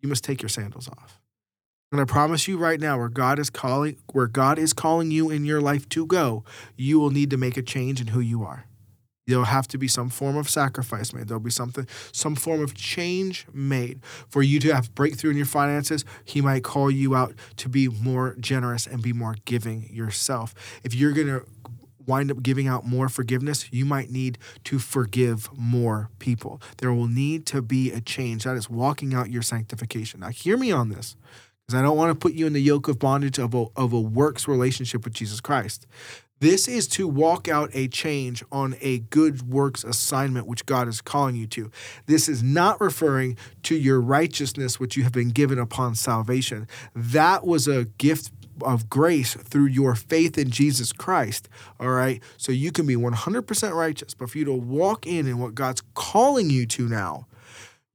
You 0.00 0.08
must 0.08 0.22
take 0.22 0.42
your 0.42 0.48
sandals 0.48 0.88
off. 0.88 1.20
And 1.90 2.00
I 2.00 2.04
promise 2.04 2.46
you 2.46 2.56
right 2.56 2.78
now, 2.78 2.98
where 2.98 3.08
God 3.08 3.40
is 3.40 3.50
calling, 3.50 3.96
where 4.12 4.28
God 4.28 4.60
is 4.60 4.72
calling 4.72 5.10
you 5.10 5.28
in 5.28 5.44
your 5.44 5.60
life 5.60 5.88
to 5.88 6.06
go, 6.06 6.44
you 6.76 7.00
will 7.00 7.10
need 7.10 7.30
to 7.30 7.36
make 7.36 7.56
a 7.56 7.62
change 7.62 8.00
in 8.00 8.08
who 8.08 8.20
you 8.20 8.44
are. 8.44 8.67
There'll 9.28 9.44
have 9.44 9.68
to 9.68 9.78
be 9.78 9.88
some 9.88 10.08
form 10.08 10.36
of 10.36 10.48
sacrifice 10.48 11.12
made. 11.12 11.28
There'll 11.28 11.38
be 11.38 11.50
something, 11.50 11.86
some 12.12 12.34
form 12.34 12.62
of 12.62 12.74
change 12.74 13.46
made 13.52 14.00
for 14.30 14.42
you 14.42 14.58
to 14.60 14.74
have 14.74 14.94
breakthrough 14.94 15.32
in 15.32 15.36
your 15.36 15.46
finances. 15.46 16.04
He 16.24 16.40
might 16.40 16.64
call 16.64 16.90
you 16.90 17.14
out 17.14 17.34
to 17.56 17.68
be 17.68 17.88
more 17.88 18.34
generous 18.40 18.86
and 18.86 19.02
be 19.02 19.12
more 19.12 19.36
giving 19.44 19.88
yourself. 19.92 20.54
If 20.82 20.94
you're 20.94 21.12
gonna 21.12 21.42
wind 22.06 22.30
up 22.30 22.42
giving 22.42 22.66
out 22.66 22.86
more 22.86 23.10
forgiveness, 23.10 23.70
you 23.70 23.84
might 23.84 24.10
need 24.10 24.38
to 24.64 24.78
forgive 24.78 25.50
more 25.54 26.08
people. 26.18 26.62
There 26.78 26.92
will 26.92 27.06
need 27.06 27.44
to 27.46 27.60
be 27.60 27.92
a 27.92 28.00
change. 28.00 28.44
That 28.44 28.56
is 28.56 28.70
walking 28.70 29.12
out 29.12 29.30
your 29.30 29.42
sanctification. 29.42 30.20
Now, 30.20 30.28
hear 30.28 30.56
me 30.56 30.72
on 30.72 30.88
this, 30.88 31.16
because 31.66 31.78
I 31.78 31.82
don't 31.82 31.98
want 31.98 32.10
to 32.10 32.18
put 32.18 32.32
you 32.32 32.46
in 32.46 32.54
the 32.54 32.62
yoke 32.62 32.88
of 32.88 32.98
bondage 32.98 33.38
of 33.38 33.52
a, 33.52 33.66
of 33.76 33.92
a 33.92 34.00
works 34.00 34.48
relationship 34.48 35.04
with 35.04 35.12
Jesus 35.12 35.42
Christ. 35.42 35.86
This 36.40 36.68
is 36.68 36.86
to 36.88 37.08
walk 37.08 37.48
out 37.48 37.70
a 37.72 37.88
change 37.88 38.44
on 38.52 38.76
a 38.80 39.00
good 39.00 39.42
works 39.42 39.84
assignment 39.84 40.46
which 40.46 40.66
God 40.66 40.88
is 40.88 41.00
calling 41.00 41.34
you 41.34 41.46
to. 41.48 41.70
This 42.06 42.28
is 42.28 42.42
not 42.42 42.80
referring 42.80 43.36
to 43.64 43.74
your 43.74 44.00
righteousness 44.00 44.78
which 44.78 44.96
you 44.96 45.02
have 45.02 45.12
been 45.12 45.30
given 45.30 45.58
upon 45.58 45.94
salvation. 45.94 46.68
That 46.94 47.44
was 47.44 47.66
a 47.66 47.86
gift 47.98 48.30
of 48.62 48.88
grace 48.88 49.34
through 49.34 49.66
your 49.66 49.94
faith 49.94 50.38
in 50.38 50.50
Jesus 50.50 50.92
Christ. 50.92 51.48
All 51.78 51.90
right. 51.90 52.22
So 52.36 52.52
you 52.52 52.72
can 52.72 52.86
be 52.86 52.96
100% 52.96 53.74
righteous, 53.74 54.14
but 54.14 54.30
for 54.30 54.38
you 54.38 54.44
to 54.44 54.54
walk 54.54 55.06
in 55.06 55.26
in 55.26 55.38
what 55.38 55.54
God's 55.54 55.82
calling 55.94 56.50
you 56.50 56.66
to 56.66 56.88
now, 56.88 57.26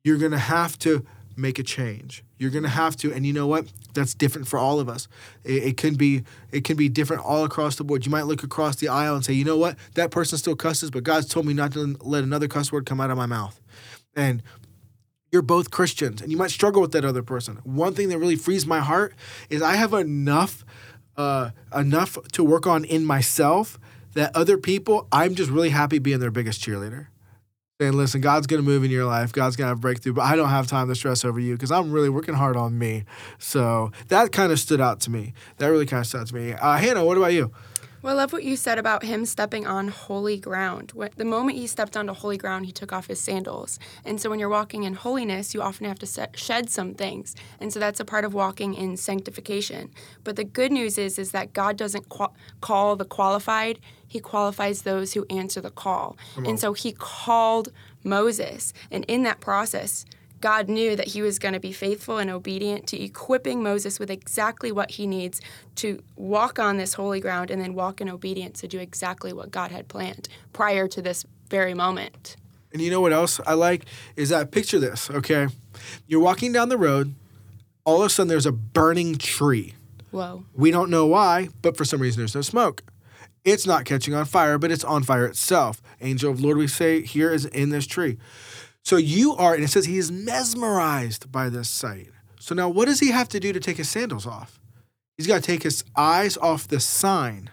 you're 0.03 0.17
going 0.17 0.31
to 0.31 0.37
have 0.37 0.77
to 0.79 1.05
make 1.35 1.59
a 1.59 1.63
change. 1.63 2.23
You're 2.37 2.51
to 2.51 2.67
have 2.67 2.95
to, 2.97 3.13
and 3.13 3.25
you 3.25 3.33
know 3.33 3.47
what? 3.47 3.65
That's 3.93 4.13
different 4.13 4.47
for 4.47 4.59
all 4.59 4.79
of 4.79 4.89
us. 4.89 5.07
It, 5.43 5.63
it 5.63 5.77
can 5.77 5.95
be 5.95 6.23
it 6.51 6.63
can 6.63 6.77
be 6.77 6.89
different 6.89 7.23
all 7.23 7.43
across 7.43 7.75
the 7.75 7.83
board. 7.83 8.05
You 8.05 8.11
might 8.11 8.23
look 8.23 8.43
across 8.43 8.75
the 8.77 8.87
aisle 8.87 9.15
and 9.15 9.25
say, 9.25 9.33
you 9.33 9.45
know 9.45 9.57
what? 9.57 9.77
That 9.95 10.11
person 10.11 10.37
still 10.37 10.55
cusses, 10.55 10.91
but 10.91 11.03
God's 11.03 11.27
told 11.27 11.45
me 11.45 11.53
not 11.53 11.73
to 11.73 11.97
let 12.01 12.23
another 12.23 12.47
cuss 12.47 12.71
word 12.71 12.85
come 12.85 12.99
out 12.99 13.11
of 13.11 13.17
my 13.17 13.25
mouth. 13.25 13.59
And 14.15 14.43
you're 15.31 15.41
both 15.41 15.71
Christians, 15.71 16.21
and 16.21 16.31
you 16.31 16.37
might 16.37 16.51
struggle 16.51 16.81
with 16.81 16.91
that 16.91 17.05
other 17.05 17.23
person. 17.23 17.59
One 17.63 17.93
thing 17.93 18.09
that 18.09 18.19
really 18.19 18.35
frees 18.35 18.67
my 18.67 18.79
heart 18.79 19.15
is 19.49 19.61
I 19.61 19.75
have 19.75 19.93
enough 19.93 20.63
uh, 21.17 21.51
enough 21.75 22.17
to 22.33 22.43
work 22.43 22.67
on 22.67 22.85
in 22.85 23.05
myself 23.05 23.79
that 24.13 24.35
other 24.35 24.57
people, 24.57 25.07
I'm 25.11 25.33
just 25.35 25.49
really 25.49 25.69
happy 25.69 25.99
being 25.99 26.19
their 26.19 26.31
biggest 26.31 26.61
cheerleader 26.61 27.07
saying, 27.83 27.97
listen, 27.97 28.21
God's 28.21 28.47
going 28.47 28.61
to 28.61 28.65
move 28.65 28.83
in 28.83 28.91
your 28.91 29.05
life. 29.05 29.33
God's 29.33 29.55
going 29.55 29.65
to 29.65 29.69
have 29.69 29.81
breakthrough, 29.81 30.13
but 30.13 30.21
I 30.21 30.35
don't 30.35 30.49
have 30.49 30.67
time 30.67 30.87
to 30.87 30.95
stress 30.95 31.25
over 31.25 31.39
you 31.39 31.53
because 31.53 31.71
I'm 31.71 31.91
really 31.91 32.09
working 32.09 32.33
hard 32.33 32.55
on 32.55 32.77
me. 32.77 33.03
So 33.39 33.91
that 34.07 34.31
kind 34.31 34.51
of 34.51 34.59
stood 34.59 34.79
out 34.79 35.01
to 35.01 35.11
me. 35.11 35.33
That 35.57 35.67
really 35.67 35.85
kind 35.85 35.99
of 35.99 36.07
stood 36.07 36.21
out 36.21 36.27
to 36.27 36.35
me. 36.35 36.53
Uh, 36.53 36.77
Hannah, 36.77 37.03
what 37.03 37.17
about 37.17 37.33
you? 37.33 37.51
Well, 38.03 38.19
I 38.19 38.21
love 38.21 38.33
what 38.33 38.43
you 38.43 38.57
said 38.57 38.79
about 38.79 39.03
him 39.03 39.25
stepping 39.25 39.65
on 39.65 39.87
holy 39.87 40.37
ground. 40.37 40.91
The 41.15 41.23
moment 41.23 41.57
he 41.57 41.67
stepped 41.67 41.95
onto 41.95 42.11
holy 42.11 42.35
ground, 42.35 42.65
he 42.65 42.73
took 42.73 42.91
off 42.91 43.07
his 43.07 43.21
sandals. 43.21 43.79
And 44.03 44.19
so 44.19 44.29
when 44.29 44.39
you're 44.39 44.49
walking 44.49 44.83
in 44.83 44.93
holiness, 44.93 45.53
you 45.53 45.61
often 45.61 45.87
have 45.87 45.99
to 45.99 46.29
shed 46.35 46.69
some 46.69 46.95
things. 46.95 47.33
And 47.61 47.71
so 47.71 47.79
that's 47.79 48.01
a 48.01 48.05
part 48.05 48.25
of 48.25 48.33
walking 48.33 48.73
in 48.73 48.97
sanctification. 48.97 49.89
But 50.25 50.35
the 50.35 50.43
good 50.43 50.73
news 50.73 50.97
is 50.97 51.17
is 51.17 51.31
that 51.31 51.53
God 51.53 51.77
doesn't 51.77 52.09
qual- 52.09 52.35
call 52.59 52.97
the 52.97 53.05
qualified, 53.05 53.79
he 54.05 54.19
qualifies 54.19 54.81
those 54.81 55.13
who 55.13 55.25
answer 55.29 55.61
the 55.61 55.71
call. 55.71 56.17
And 56.45 56.59
so 56.59 56.73
he 56.73 56.91
called 56.91 57.69
Moses. 58.03 58.73
And 58.91 59.05
in 59.05 59.23
that 59.23 59.39
process, 59.39 60.03
God 60.43 60.67
knew 60.67 60.97
that 60.97 61.07
he 61.07 61.21
was 61.21 61.39
going 61.39 61.53
to 61.53 61.59
be 61.61 61.71
faithful 61.71 62.17
and 62.17 62.29
obedient 62.29 62.85
to 62.87 63.01
equipping 63.01 63.63
Moses 63.63 63.97
with 63.97 64.11
exactly 64.11 64.73
what 64.73 64.91
he 64.91 65.07
needs 65.07 65.39
to 65.75 66.03
walk 66.17 66.59
on 66.59 66.75
this 66.75 66.95
holy 66.95 67.21
ground 67.21 67.49
and 67.49 67.61
then 67.61 67.73
walk 67.73 68.01
in 68.01 68.09
obedience 68.09 68.59
to 68.59 68.67
do 68.67 68.77
exactly 68.77 69.31
what 69.31 69.51
God 69.51 69.71
had 69.71 69.87
planned 69.87 70.27
prior 70.51 70.85
to 70.89 71.01
this 71.01 71.25
very 71.49 71.73
moment. 71.73 72.35
And 72.73 72.81
you 72.81 72.91
know 72.91 72.99
what 72.99 73.13
else 73.13 73.39
I 73.47 73.53
like 73.53 73.85
is 74.17 74.27
that 74.29 74.51
picture 74.51 74.79
this, 74.79 75.09
okay? 75.09 75.47
You're 76.07 76.19
walking 76.19 76.51
down 76.51 76.67
the 76.67 76.77
road, 76.77 77.15
all 77.85 78.01
of 78.01 78.07
a 78.07 78.09
sudden 78.09 78.27
there's 78.27 78.45
a 78.45 78.51
burning 78.51 79.17
tree. 79.17 79.75
Whoa. 80.11 80.43
We 80.53 80.71
don't 80.71 80.89
know 80.89 81.05
why, 81.05 81.51
but 81.61 81.77
for 81.77 81.85
some 81.85 82.01
reason 82.01 82.19
there's 82.19 82.35
no 82.35 82.41
smoke. 82.41 82.83
It's 83.45 83.65
not 83.65 83.85
catching 83.85 84.13
on 84.13 84.25
fire, 84.25 84.57
but 84.57 84.71
it's 84.71 84.83
on 84.83 85.03
fire 85.03 85.25
itself. 85.25 85.81
Angel 86.01 86.31
of 86.31 86.41
Lord, 86.41 86.57
we 86.57 86.67
say, 86.67 87.01
here 87.01 87.31
is 87.31 87.45
in 87.45 87.69
this 87.69 87.87
tree. 87.87 88.17
So 88.83 88.97
you 88.97 89.33
are, 89.35 89.53
and 89.53 89.63
it 89.63 89.69
says 89.69 89.85
he 89.85 89.97
is 89.97 90.11
mesmerized 90.11 91.31
by 91.31 91.49
this 91.49 91.69
sight. 91.69 92.09
So 92.39 92.53
now 92.53 92.69
what 92.69 92.85
does 92.85 92.99
he 92.99 93.11
have 93.11 93.29
to 93.29 93.39
do 93.39 93.53
to 93.53 93.59
take 93.59 93.77
his 93.77 93.89
sandals 93.89 94.27
off? 94.27 94.59
He's 95.17 95.27
got 95.27 95.35
to 95.35 95.41
take 95.41 95.63
his 95.63 95.83
eyes 95.95 96.37
off 96.37 96.67
the 96.67 96.79
sign 96.79 97.49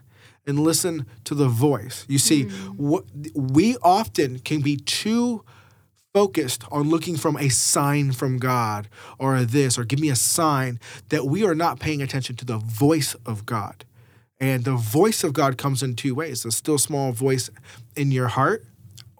and 0.46 0.58
listen 0.58 1.06
to 1.24 1.34
the 1.34 1.48
voice. 1.48 2.04
You 2.08 2.18
see, 2.18 2.46
mm. 2.46 2.76
what, 2.76 3.04
we 3.34 3.76
often 3.82 4.40
can 4.40 4.62
be 4.62 4.76
too 4.76 5.44
focused 6.12 6.64
on 6.72 6.88
looking 6.88 7.16
from 7.16 7.36
a 7.36 7.48
sign 7.48 8.12
from 8.12 8.38
God 8.38 8.88
or 9.18 9.36
a 9.36 9.44
this 9.44 9.78
or 9.78 9.84
give 9.84 10.00
me 10.00 10.10
a 10.10 10.16
sign 10.16 10.80
that 11.10 11.26
we 11.26 11.44
are 11.44 11.54
not 11.54 11.78
paying 11.78 12.02
attention 12.02 12.34
to 12.36 12.44
the 12.44 12.58
voice 12.58 13.14
of 13.26 13.46
God. 13.46 13.84
And 14.40 14.64
the 14.64 14.74
voice 14.74 15.22
of 15.22 15.34
God 15.34 15.58
comes 15.58 15.82
in 15.82 15.94
two 15.94 16.14
ways 16.14 16.42
the 16.42 16.50
still 16.50 16.78
small 16.78 17.12
voice 17.12 17.50
in 17.94 18.10
your 18.10 18.28
heart, 18.28 18.64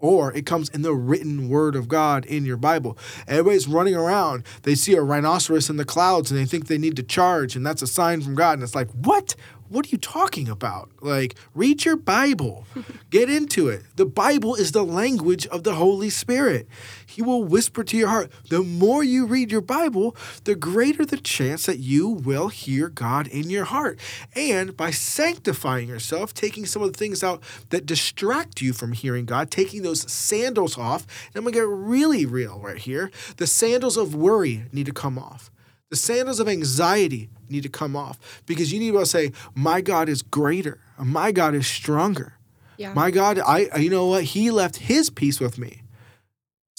or 0.01 0.33
it 0.33 0.47
comes 0.47 0.69
in 0.71 0.83
the 0.83 0.95
written 0.95 1.49
word 1.49 1.77
of 1.77 1.87
God 1.89 2.25
in 2.27 2.45
your 2.45 2.57
Bible. 2.57 2.99
Everybody's 3.29 3.69
running 3.69 3.95
around. 3.95 4.45
They 4.63 4.75
see 4.75 4.95
a 4.95 5.03
rhinoceros 5.03 5.71
in 5.71 5.77
the 5.77 5.85
clouds 5.85 6.31
and 6.31 6.41
they 6.41 6.47
think 6.47 6.67
they 6.67 6.79
need 6.79 6.97
to 6.97 7.03
charge, 7.03 7.55
and 7.55 7.65
that's 7.65 7.83
a 7.83 7.87
sign 7.87 8.23
from 8.23 8.35
God. 8.35 8.55
And 8.55 8.63
it's 8.63 8.75
like, 8.75 8.91
what? 8.91 9.37
What 9.71 9.87
are 9.87 9.91
you 9.91 9.99
talking 9.99 10.49
about? 10.49 10.91
Like, 11.01 11.37
read 11.55 11.85
your 11.85 11.95
Bible, 11.95 12.67
get 13.11 13.31
into 13.31 13.69
it. 13.69 13.85
The 13.95 14.05
Bible 14.05 14.57
is 14.57 14.73
the 14.73 14.85
language 14.85 15.47
of 15.47 15.63
the 15.63 15.75
Holy 15.75 16.11
Spirit. 16.11 16.67
He 17.07 17.23
will 17.23 17.45
whisper 17.45 17.85
to 17.85 17.97
your 17.97 18.09
heart. 18.09 18.33
The 18.49 18.65
more 18.65 19.05
you 19.05 19.27
read 19.27 19.53
your 19.53 19.61
Bible, 19.61 20.17
the 20.43 20.57
greater 20.57 21.07
the 21.07 21.19
chance 21.19 21.67
that 21.67 21.79
you 21.79 22.09
will 22.09 22.49
hear 22.49 22.89
God 22.89 23.29
in 23.29 23.49
your 23.49 23.65
heart. 23.65 24.01
And 24.35 24.77
by 24.77 24.91
sanctifying 24.91 25.89
yourself, 25.89 26.35
taking 26.35 26.67
some 26.67 26.83
of 26.83 26.93
the 26.93 26.99
things 26.99 27.23
out 27.23 27.41
that 27.69 27.87
distract 27.87 28.61
you 28.61 28.73
from 28.73 28.91
hearing 28.91 29.25
God, 29.25 29.53
taking 29.53 29.83
those 29.83 30.11
sandals 30.11 30.79
off, 30.79 31.07
and 31.29 31.37
I'm 31.37 31.45
gonna 31.45 31.55
get 31.55 31.69
really 31.69 32.27
real 32.27 32.59
right 32.59 32.79
here. 32.79 33.13
The 33.37 33.47
sandals 33.47 33.97
of 33.97 34.17
worry 34.17 34.65
need 34.73 34.87
to 34.87 34.93
come 34.93 35.17
off. 35.17 35.49
The 35.91 35.97
sandals 35.97 36.41
of 36.41 36.49
anxiety 36.49 37.31
need 37.49 37.65
to 37.65 37.69
come 37.69 37.97
off 37.97 38.43
because 38.47 38.73
you 38.73 38.79
need 38.79 38.87
to 38.87 38.93
be 38.93 38.97
able 38.97 39.05
to 39.05 39.11
say, 39.11 39.33
My 39.55 39.81
God 39.81 40.09
is 40.09 40.23
greater. 40.23 40.79
My 40.99 41.33
God 41.33 41.55
is 41.55 41.67
stronger. 41.67 42.35
Yeah. 42.77 42.95
My 42.95 43.11
God, 43.11 43.39
I 43.39 43.77
you 43.77 43.91
know 43.91 44.07
what? 44.07 44.25
He 44.25 44.51
left 44.51 44.77
his 44.77 45.11
peace 45.11 45.41
with 45.41 45.59
me. 45.59 45.83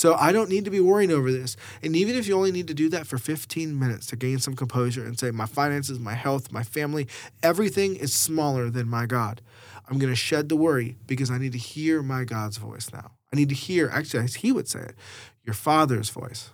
So 0.02 0.16
I 0.16 0.32
don't 0.32 0.50
need 0.50 0.66
to 0.66 0.72
be 0.72 0.80
worrying 0.80 1.12
over 1.12 1.32
this. 1.32 1.56
And 1.84 1.96
even 1.96 2.16
if 2.16 2.28
you 2.28 2.36
only 2.36 2.52
need 2.52 2.68
to 2.70 2.74
do 2.74 2.90
that 2.90 3.06
for 3.06 3.20
15 3.20 3.78
minutes 3.78 4.08
to 4.08 4.16
gain 4.16 4.40
some 4.40 4.56
composure 4.56 5.06
and 5.06 5.20
say, 5.20 5.30
my 5.30 5.46
finances, 5.46 6.00
my 6.00 6.16
health, 6.16 6.52
my 6.52 6.64
family, 6.64 7.08
everything 7.44 7.96
is 7.98 8.12
smaller 8.12 8.72
than 8.72 8.88
my 8.88 9.06
God. 9.06 9.42
I'm 9.88 10.00
going 10.00 10.12
to 10.12 10.16
shed 10.16 10.50
the 10.50 10.56
worry 10.56 10.96
because 11.06 11.30
I 11.30 11.38
need 11.38 11.52
to 11.52 11.60
hear 11.60 12.02
my 12.02 12.24
God's 12.24 12.58
voice 12.58 12.90
now. 12.92 13.12
I 13.32 13.36
need 13.36 13.50
to 13.50 13.56
hear, 13.56 13.92
actually, 13.94 14.24
as 14.24 14.36
he 14.36 14.52
would 14.52 14.68
say 14.68 14.80
it, 14.80 14.96
your 15.44 15.54
father's 15.54 16.10
voice. 16.10 16.50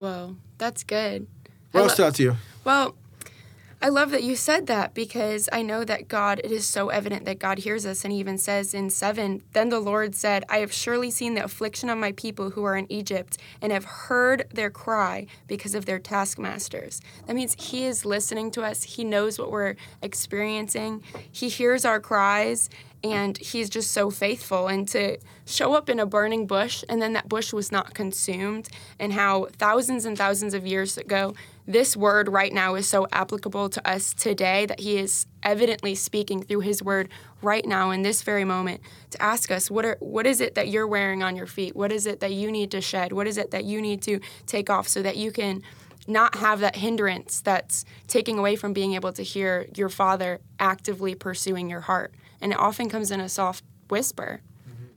Whoa. 0.00 0.34
That's 0.58 0.82
good. 0.82 1.28
What 1.72 1.80
I 1.80 1.82
else 1.84 1.90
lo- 1.90 1.94
stood 1.94 2.06
out 2.06 2.14
to 2.16 2.22
you? 2.22 2.36
Well, 2.64 2.94
I 3.82 3.88
love 3.88 4.10
that 4.10 4.22
you 4.22 4.36
said 4.36 4.66
that 4.66 4.92
because 4.92 5.48
I 5.54 5.62
know 5.62 5.84
that 5.84 6.06
God, 6.06 6.38
it 6.44 6.52
is 6.52 6.66
so 6.66 6.90
evident 6.90 7.24
that 7.24 7.38
God 7.38 7.60
hears 7.60 7.86
us. 7.86 8.04
And 8.04 8.12
he 8.12 8.18
even 8.18 8.36
says 8.36 8.74
in 8.74 8.90
7 8.90 9.42
Then 9.54 9.70
the 9.70 9.80
Lord 9.80 10.14
said, 10.14 10.44
I 10.50 10.58
have 10.58 10.70
surely 10.70 11.10
seen 11.10 11.32
the 11.34 11.44
affliction 11.44 11.88
of 11.88 11.96
my 11.96 12.12
people 12.12 12.50
who 12.50 12.62
are 12.64 12.76
in 12.76 12.90
Egypt 12.92 13.38
and 13.62 13.72
have 13.72 13.86
heard 13.86 14.46
their 14.52 14.68
cry 14.68 15.26
because 15.46 15.74
of 15.74 15.86
their 15.86 15.98
taskmasters. 15.98 17.00
That 17.26 17.34
means 17.34 17.56
he 17.58 17.86
is 17.86 18.04
listening 18.04 18.50
to 18.50 18.62
us, 18.62 18.82
he 18.82 19.02
knows 19.02 19.38
what 19.38 19.50
we're 19.50 19.76
experiencing, 20.02 21.02
he 21.32 21.48
hears 21.48 21.86
our 21.86 22.00
cries. 22.00 22.68
And 23.02 23.38
he's 23.38 23.70
just 23.70 23.92
so 23.92 24.10
faithful. 24.10 24.68
And 24.68 24.86
to 24.88 25.18
show 25.46 25.72
up 25.74 25.88
in 25.88 25.98
a 25.98 26.06
burning 26.06 26.46
bush, 26.46 26.84
and 26.88 27.00
then 27.00 27.14
that 27.14 27.28
bush 27.28 27.52
was 27.52 27.72
not 27.72 27.94
consumed, 27.94 28.68
and 28.98 29.14
how 29.14 29.46
thousands 29.56 30.04
and 30.04 30.18
thousands 30.18 30.52
of 30.52 30.66
years 30.66 30.98
ago, 30.98 31.34
this 31.66 31.96
word 31.96 32.28
right 32.28 32.52
now 32.52 32.74
is 32.74 32.86
so 32.86 33.06
applicable 33.12 33.68
to 33.70 33.88
us 33.88 34.12
today 34.12 34.66
that 34.66 34.80
he 34.80 34.98
is 34.98 35.26
evidently 35.42 35.94
speaking 35.94 36.42
through 36.42 36.60
his 36.60 36.82
word 36.82 37.08
right 37.42 37.64
now 37.64 37.90
in 37.90 38.02
this 38.02 38.22
very 38.22 38.44
moment 38.44 38.80
to 39.10 39.22
ask 39.22 39.50
us 39.50 39.70
what 39.70 39.84
are 39.84 39.96
what 40.00 40.26
is 40.26 40.40
it 40.40 40.54
that 40.54 40.68
you're 40.68 40.86
wearing 40.86 41.22
on 41.22 41.36
your 41.36 41.46
feet? 41.46 41.76
What 41.76 41.92
is 41.92 42.06
it 42.06 42.20
that 42.20 42.32
you 42.32 42.50
need 42.50 42.70
to 42.72 42.80
shed? 42.80 43.12
What 43.12 43.26
is 43.26 43.38
it 43.38 43.50
that 43.52 43.64
you 43.64 43.80
need 43.80 44.02
to 44.02 44.20
take 44.46 44.68
off 44.68 44.88
so 44.88 45.00
that 45.02 45.16
you 45.16 45.30
can 45.30 45.62
not 46.06 46.36
have 46.36 46.60
that 46.60 46.76
hindrance 46.76 47.40
that's 47.40 47.84
taking 48.08 48.38
away 48.38 48.56
from 48.56 48.72
being 48.72 48.94
able 48.94 49.12
to 49.12 49.22
hear 49.22 49.66
your 49.76 49.88
father 49.88 50.40
actively 50.58 51.14
pursuing 51.14 51.70
your 51.70 51.80
heart 51.80 52.12
and 52.40 52.52
it 52.52 52.58
often 52.58 52.88
comes 52.88 53.10
in 53.10 53.20
a 53.20 53.28
soft 53.28 53.64
whisper 53.88 54.40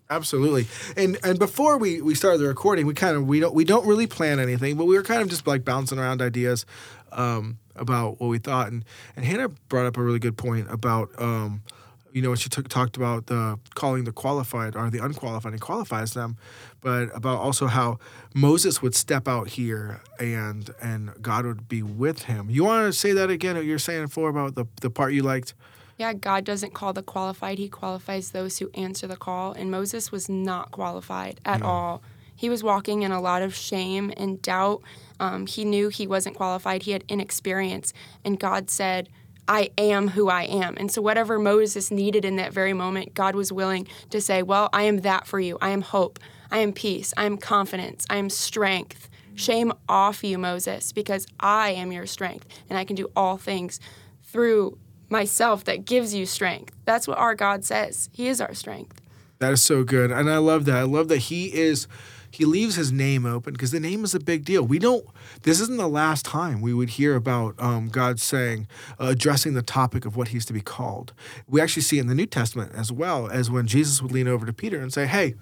Absolutely. 0.10 0.68
And 0.96 1.18
and 1.24 1.40
before 1.40 1.78
we, 1.78 2.02
we 2.02 2.14
started 2.14 2.40
the 2.40 2.48
recording, 2.48 2.86
we 2.86 2.94
kind 2.94 3.16
of 3.16 3.26
we 3.28 3.40
don't 3.40 3.56
we 3.56 3.64
don't 3.64 3.88
really 3.88 4.06
plan 4.06 4.40
anything, 4.40 4.76
but 4.76 4.86
we 4.86 4.96
were 4.96 5.04
kind 5.04 5.22
of 5.22 5.30
just 5.30 5.48
like 5.48 5.66
bouncing 5.66 5.98
around 5.98 6.22
ideas 6.22 6.66
um, 7.12 7.58
about 7.76 8.20
what 8.20 8.28
we 8.28 8.38
thought. 8.38 8.72
And 8.72 8.86
and 9.16 9.26
Hannah 9.26 9.50
brought 9.70 9.86
up 9.86 9.98
a 9.98 10.04
really 10.04 10.20
good 10.20 10.38
point 10.38 10.68
about 10.70 11.10
um, 11.20 11.64
you 12.12 12.22
know, 12.22 12.30
when 12.30 12.38
she 12.38 12.48
took, 12.48 12.70
talked 12.70 12.96
about 12.96 13.26
the 13.26 13.58
calling 13.74 14.04
the 14.04 14.12
qualified 14.12 14.76
or 14.76 14.90
the 14.92 15.00
unqualified 15.00 15.52
and 15.52 15.62
qualifies 15.62 16.14
them, 16.14 16.38
but 16.80 17.06
about 17.16 17.40
also 17.40 17.66
how 17.66 17.98
Moses 18.36 18.84
would 18.84 18.94
step 18.94 19.28
out 19.28 19.48
here 19.50 20.02
and 20.20 20.70
and 20.82 21.12
God 21.22 21.46
would 21.46 21.68
be 21.68 21.82
with 21.82 22.24
him. 22.24 22.52
You 22.52 22.66
want 22.66 22.86
to 22.86 22.94
say 22.98 23.14
that 23.14 23.32
again? 23.32 23.56
What 23.56 23.66
you're 23.66 23.80
saying 23.80 24.08
for 24.08 24.30
about 24.30 24.54
the 24.54 24.66
the 24.82 24.92
part 24.92 25.14
you 25.14 25.24
liked? 25.24 25.56
Yeah, 25.98 26.14
God 26.14 26.44
doesn't 26.44 26.74
call 26.74 26.94
the 26.94 27.04
qualified, 27.04 27.60
He 27.60 27.70
qualifies 27.70 28.32
those 28.32 28.58
who 28.58 28.70
answer 28.74 29.08
the 29.08 29.16
call. 29.16 29.54
And 29.54 29.70
Moses 29.70 30.12
was 30.12 30.28
not 30.28 30.72
qualified 30.72 31.40
at 31.46 31.62
all. 31.62 32.02
He 32.36 32.50
was 32.50 32.64
walking 32.64 33.04
in 33.04 33.12
a 33.12 33.22
lot 33.22 33.42
of 33.42 33.56
shame 33.56 34.12
and 34.18 34.42
doubt. 34.42 34.82
Um, 35.20 35.46
he 35.46 35.64
knew 35.64 35.90
he 35.90 36.08
wasn't 36.08 36.36
qualified, 36.36 36.84
he 36.84 36.92
had 36.92 37.04
inexperience. 37.08 37.94
And 38.26 38.40
God 38.40 38.70
said, 38.70 39.08
I 39.48 39.72
am 39.78 40.10
who 40.10 40.30
I 40.30 40.44
am. 40.44 40.76
And 40.78 40.92
so, 40.92 41.02
whatever 41.02 41.38
Moses 41.38 41.92
needed 41.92 42.26
in 42.26 42.38
that 42.38 42.54
very 42.54 42.74
moment, 42.74 43.14
God 43.14 43.36
was 43.36 43.52
willing 43.52 43.88
to 44.10 44.22
say, 44.22 44.42
Well, 44.42 44.70
I 44.74 44.84
am 44.84 45.02
that 45.02 45.28
for 45.28 45.40
you. 45.40 45.58
I 45.62 45.70
am 45.70 45.82
hope. 45.82 46.20
I 46.52 46.60
am 46.60 46.74
peace. 46.74 47.14
I 47.18 47.26
am 47.26 47.38
confidence. 47.38 48.06
I 48.10 48.18
am 48.18 48.30
strength. 48.30 49.10
Shame 49.36 49.74
off 49.90 50.24
you, 50.24 50.38
Moses, 50.38 50.92
because 50.92 51.26
I 51.40 51.72
am 51.72 51.92
your 51.92 52.06
strength 52.06 52.48
and 52.70 52.78
I 52.78 52.86
can 52.86 52.96
do 52.96 53.10
all 53.16 53.38
things 53.38 53.80
through 54.22 54.78
myself 55.14 55.64
that 55.64 55.86
gives 55.86 56.14
you 56.14 56.26
strength. 56.26 56.76
That's 56.84 57.08
what 57.08 57.18
our 57.18 57.36
God 57.36 57.64
says. 57.64 58.10
He 58.12 58.28
is 58.28 58.42
our 58.42 58.54
strength. 58.54 59.00
That 59.40 59.54
is 59.54 59.62
so 59.62 59.84
good. 59.84 60.12
And 60.12 60.30
I 60.30 60.40
love 60.40 60.66
that. 60.66 60.76
I 60.76 60.84
love 60.84 61.08
that 61.08 61.20
he 61.20 61.54
is 61.54 61.88
he 62.32 62.46
leaves 62.46 62.76
his 62.76 62.92
name 62.92 63.28
open 63.28 63.54
because 63.54 63.70
the 63.70 63.80
name 63.80 64.04
is 64.04 64.16
a 64.16 64.20
big 64.20 64.44
deal. 64.44 64.64
We 64.64 64.80
don't 64.80 65.06
this 65.44 65.62
isn't 65.62 65.78
the 65.78 65.88
last 65.88 66.26
time 66.26 66.62
we 66.62 66.74
would 66.74 66.92
hear 66.92 67.16
about 67.16 67.56
um, 67.60 67.90
God 67.90 68.20
saying 68.20 68.68
uh, 69.00 69.10
addressing 69.10 69.54
the 69.54 69.62
topic 69.62 70.06
of 70.06 70.18
what 70.18 70.30
he's 70.30 70.46
to 70.46 70.54
be 70.54 70.62
called. 70.62 71.14
We 71.48 71.62
actually 71.62 71.84
see 71.84 72.00
in 72.00 72.08
the 72.08 72.16
New 72.16 72.26
Testament 72.26 72.72
as 72.76 72.92
well 72.92 73.30
as 73.30 73.52
when 73.52 73.68
Jesus 73.68 74.02
would 74.02 74.12
lean 74.12 74.28
over 74.28 74.46
to 74.46 74.54
Peter 74.54 74.82
and 74.82 74.92
say, 74.92 75.06
"Hey, 75.06 75.36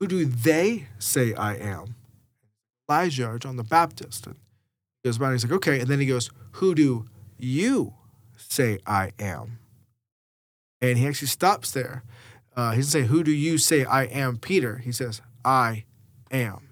who 0.00 0.06
do 0.06 0.24
they 0.24 0.88
say 0.98 1.34
I 1.34 1.56
am?" 1.56 1.94
Elijah 2.88 3.28
or 3.28 3.38
John 3.38 3.56
the 3.56 3.64
Baptist. 3.64 4.26
And 4.26 4.36
he 5.02 5.08
goes 5.08 5.18
by 5.18 5.26
and 5.26 5.34
he's 5.34 5.44
like, 5.44 5.52
"Okay," 5.52 5.78
and 5.80 5.88
then 5.88 6.00
he 6.00 6.06
goes, 6.06 6.30
"Who 6.52 6.74
do 6.74 7.04
you 7.36 7.94
say 8.36 8.78
I 8.86 9.12
am?" 9.18 9.58
And 10.80 10.98
he 10.98 11.06
actually 11.06 11.28
stops 11.28 11.70
there 11.70 12.02
Uh, 12.56 12.70
he 12.70 12.76
doesn't 12.78 12.92
say, 13.02 13.06
Who 13.08 13.24
do 13.24 13.32
you 13.32 13.58
say 13.58 13.84
I 13.84 14.04
am, 14.04 14.36
Peter? 14.36 14.78
He 14.78 14.92
says, 14.92 15.20
I 15.44 15.84
am. 16.30 16.68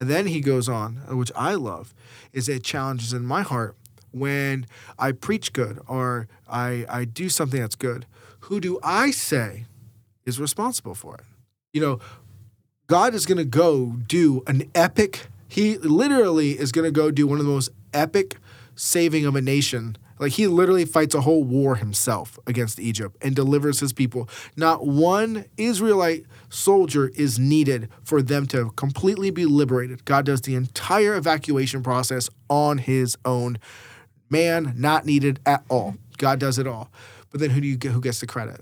And 0.00 0.08
then 0.10 0.26
he 0.26 0.40
goes 0.40 0.68
on, 0.68 0.96
which 1.16 1.32
I 1.34 1.54
love, 1.54 1.94
is 2.32 2.48
it 2.48 2.62
challenges 2.62 3.12
in 3.12 3.24
my 3.24 3.42
heart 3.42 3.74
when 4.12 4.66
I 4.98 5.12
preach 5.12 5.52
good 5.52 5.80
or 5.88 6.28
I, 6.48 6.84
I 6.88 7.04
do 7.04 7.28
something 7.28 7.60
that's 7.60 7.74
good. 7.74 8.06
Who 8.40 8.60
do 8.60 8.78
I 8.82 9.10
say 9.10 9.64
is 10.24 10.38
responsible 10.38 10.94
for 10.94 11.16
it? 11.16 11.24
You 11.72 11.80
know, 11.80 12.00
God 12.86 13.14
is 13.14 13.26
going 13.26 13.38
to 13.38 13.44
go 13.44 13.96
do 14.06 14.42
an 14.46 14.70
epic, 14.74 15.26
he 15.48 15.78
literally 15.78 16.58
is 16.58 16.70
going 16.70 16.84
to 16.84 16.90
go 16.90 17.10
do 17.10 17.26
one 17.26 17.38
of 17.38 17.46
the 17.46 17.52
most 17.52 17.70
epic 17.92 18.36
saving 18.74 19.26
of 19.26 19.34
a 19.34 19.40
nation 19.42 19.96
like 20.18 20.32
he 20.32 20.46
literally 20.46 20.84
fights 20.84 21.14
a 21.14 21.20
whole 21.20 21.44
war 21.44 21.76
himself 21.76 22.38
against 22.46 22.80
Egypt 22.80 23.16
and 23.22 23.34
delivers 23.34 23.80
his 23.80 23.92
people. 23.92 24.28
Not 24.56 24.86
one 24.86 25.44
Israelite 25.56 26.24
soldier 26.48 27.10
is 27.14 27.38
needed 27.38 27.88
for 28.02 28.22
them 28.22 28.46
to 28.46 28.70
completely 28.72 29.30
be 29.30 29.44
liberated. 29.44 30.04
God 30.04 30.26
does 30.26 30.42
the 30.42 30.54
entire 30.54 31.14
evacuation 31.14 31.82
process 31.82 32.28
on 32.48 32.78
his 32.78 33.16
own. 33.24 33.58
Man, 34.30 34.74
not 34.76 35.06
needed 35.06 35.40
at 35.46 35.64
all. 35.68 35.96
God 36.18 36.38
does 36.38 36.58
it 36.58 36.66
all. 36.66 36.90
But 37.30 37.40
then 37.40 37.50
who 37.50 37.60
do 37.60 37.66
you 37.66 37.76
get 37.76 37.92
who 37.92 38.00
gets 38.00 38.20
the 38.20 38.26
credit? 38.26 38.60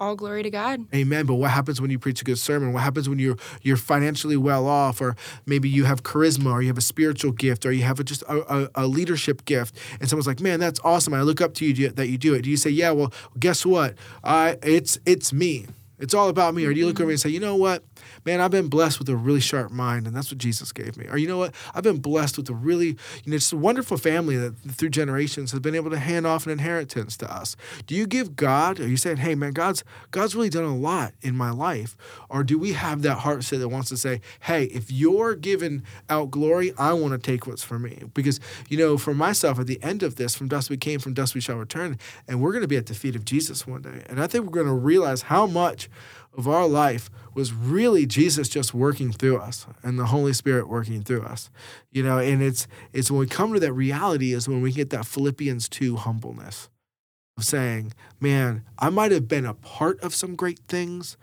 All 0.00 0.16
glory 0.16 0.42
to 0.42 0.50
God. 0.50 0.86
Amen. 0.94 1.26
But 1.26 1.34
what 1.34 1.50
happens 1.50 1.80
when 1.80 1.90
you 1.90 1.98
preach 1.98 2.20
a 2.22 2.24
good 2.24 2.38
sermon? 2.38 2.72
What 2.72 2.82
happens 2.82 3.08
when 3.08 3.18
you're 3.18 3.36
you're 3.62 3.76
financially 3.76 4.36
well 4.36 4.66
off, 4.66 5.00
or 5.00 5.14
maybe 5.46 5.68
you 5.68 5.84
have 5.84 6.02
charisma, 6.02 6.52
or 6.52 6.62
you 6.62 6.68
have 6.68 6.78
a 6.78 6.82
spiritual 6.82 7.32
gift, 7.32 7.66
or 7.66 7.72
you 7.72 7.82
have 7.82 8.00
a, 8.00 8.04
just 8.04 8.22
a, 8.22 8.54
a, 8.54 8.70
a, 8.74 8.86
leadership 8.86 9.44
gift, 9.44 9.76
and 10.00 10.08
someone's 10.08 10.26
like, 10.26 10.40
"Man, 10.40 10.58
that's 10.58 10.80
awesome! 10.82 11.14
I 11.14 11.22
look 11.22 11.40
up 11.40 11.54
to 11.54 11.66
you 11.66 11.90
that 11.90 12.08
you 12.08 12.18
do 12.18 12.34
it." 12.34 12.42
Do 12.42 12.50
you 12.50 12.56
say, 12.56 12.70
"Yeah, 12.70 12.90
well, 12.92 13.12
guess 13.38 13.66
what? 13.66 13.94
I 14.24 14.56
it's 14.62 14.98
it's 15.04 15.32
me. 15.32 15.66
It's 16.00 16.14
all 16.14 16.28
about 16.28 16.54
me," 16.54 16.64
or 16.66 16.72
do 16.72 16.80
you 16.80 16.86
look 16.86 16.96
over 16.96 17.04
mm-hmm. 17.04 17.10
and 17.10 17.20
say, 17.20 17.30
"You 17.30 17.40
know 17.40 17.56
what? 17.56 17.82
man, 18.24 18.40
I've 18.40 18.50
been 18.50 18.68
blessed 18.68 18.98
with 18.98 19.08
a 19.08 19.16
really 19.16 19.40
sharp 19.40 19.70
mind, 19.70 20.06
and 20.06 20.14
that's 20.14 20.30
what 20.30 20.38
Jesus 20.38 20.72
gave 20.72 20.96
me. 20.96 21.06
Or 21.08 21.16
you 21.16 21.26
know 21.26 21.38
what? 21.38 21.54
I've 21.74 21.82
been 21.82 21.98
blessed 21.98 22.36
with 22.36 22.48
a 22.50 22.54
really, 22.54 22.96
you 23.24 23.30
know, 23.30 23.36
just 23.36 23.52
a 23.52 23.56
wonderful 23.56 23.96
family 23.96 24.36
that 24.36 24.56
through 24.56 24.90
generations 24.90 25.50
has 25.52 25.60
been 25.60 25.74
able 25.74 25.90
to 25.90 25.98
hand 25.98 26.26
off 26.26 26.46
an 26.46 26.52
inheritance 26.52 27.16
to 27.18 27.32
us. 27.32 27.56
Do 27.86 27.94
you 27.94 28.06
give 28.06 28.36
God? 28.36 28.80
Are 28.80 28.88
you 28.88 28.96
saying, 28.96 29.18
hey, 29.18 29.34
man, 29.34 29.52
God's 29.52 29.84
God's 30.10 30.34
really 30.34 30.50
done 30.50 30.64
a 30.64 30.76
lot 30.76 31.12
in 31.22 31.36
my 31.36 31.50
life? 31.50 31.96
Or 32.28 32.42
do 32.42 32.58
we 32.58 32.72
have 32.72 33.02
that 33.02 33.18
heart 33.18 33.44
set 33.44 33.60
that 33.60 33.68
wants 33.68 33.88
to 33.90 33.96
say, 33.96 34.20
hey, 34.40 34.64
if 34.64 34.90
you're 34.90 35.34
giving 35.34 35.82
out 36.08 36.30
glory, 36.30 36.72
I 36.78 36.92
want 36.92 37.12
to 37.12 37.18
take 37.18 37.46
what's 37.46 37.62
for 37.62 37.78
me? 37.78 38.02
Because 38.14 38.40
you 38.68 38.78
know, 38.78 38.98
for 38.98 39.14
myself, 39.14 39.58
at 39.58 39.66
the 39.66 39.82
end 39.82 40.02
of 40.02 40.16
this, 40.16 40.34
from 40.34 40.48
dust 40.48 40.70
we 40.70 40.76
came, 40.76 41.00
from 41.00 41.14
dust 41.14 41.34
we 41.34 41.40
shall 41.40 41.56
return, 41.56 41.98
and 42.28 42.40
we're 42.40 42.52
going 42.52 42.62
to 42.62 42.68
be 42.68 42.76
at 42.76 42.86
the 42.86 42.94
feet 42.94 43.16
of 43.16 43.24
Jesus 43.24 43.66
one 43.66 43.82
day, 43.82 44.02
and 44.06 44.20
I 44.20 44.26
think 44.26 44.44
we're 44.44 44.52
going 44.52 44.66
to 44.66 44.72
realize 44.72 45.22
how 45.22 45.46
much 45.46 45.88
of 46.36 46.46
our 46.46 46.66
life 46.66 47.10
was 47.34 47.52
really 47.52 48.06
Jesus 48.06 48.48
just 48.48 48.74
working 48.74 49.12
through 49.12 49.38
us 49.38 49.66
and 49.82 49.98
the 49.98 50.06
Holy 50.06 50.32
Spirit 50.32 50.68
working 50.68 51.02
through 51.02 51.22
us. 51.22 51.50
You 51.90 52.02
know, 52.02 52.18
and 52.18 52.42
it's 52.42 52.66
it's 52.92 53.10
when 53.10 53.20
we 53.20 53.26
come 53.26 53.52
to 53.52 53.60
that 53.60 53.72
reality 53.72 54.32
is 54.32 54.48
when 54.48 54.62
we 54.62 54.72
get 54.72 54.90
that 54.90 55.06
Philippians 55.06 55.68
2 55.68 55.96
humbleness 55.96 56.68
of 57.36 57.44
saying, 57.44 57.92
man, 58.20 58.64
I 58.78 58.90
might 58.90 59.12
have 59.12 59.28
been 59.28 59.46
a 59.46 59.54
part 59.54 60.00
of 60.00 60.14
some 60.14 60.36
great 60.36 60.60
things. 60.68 61.16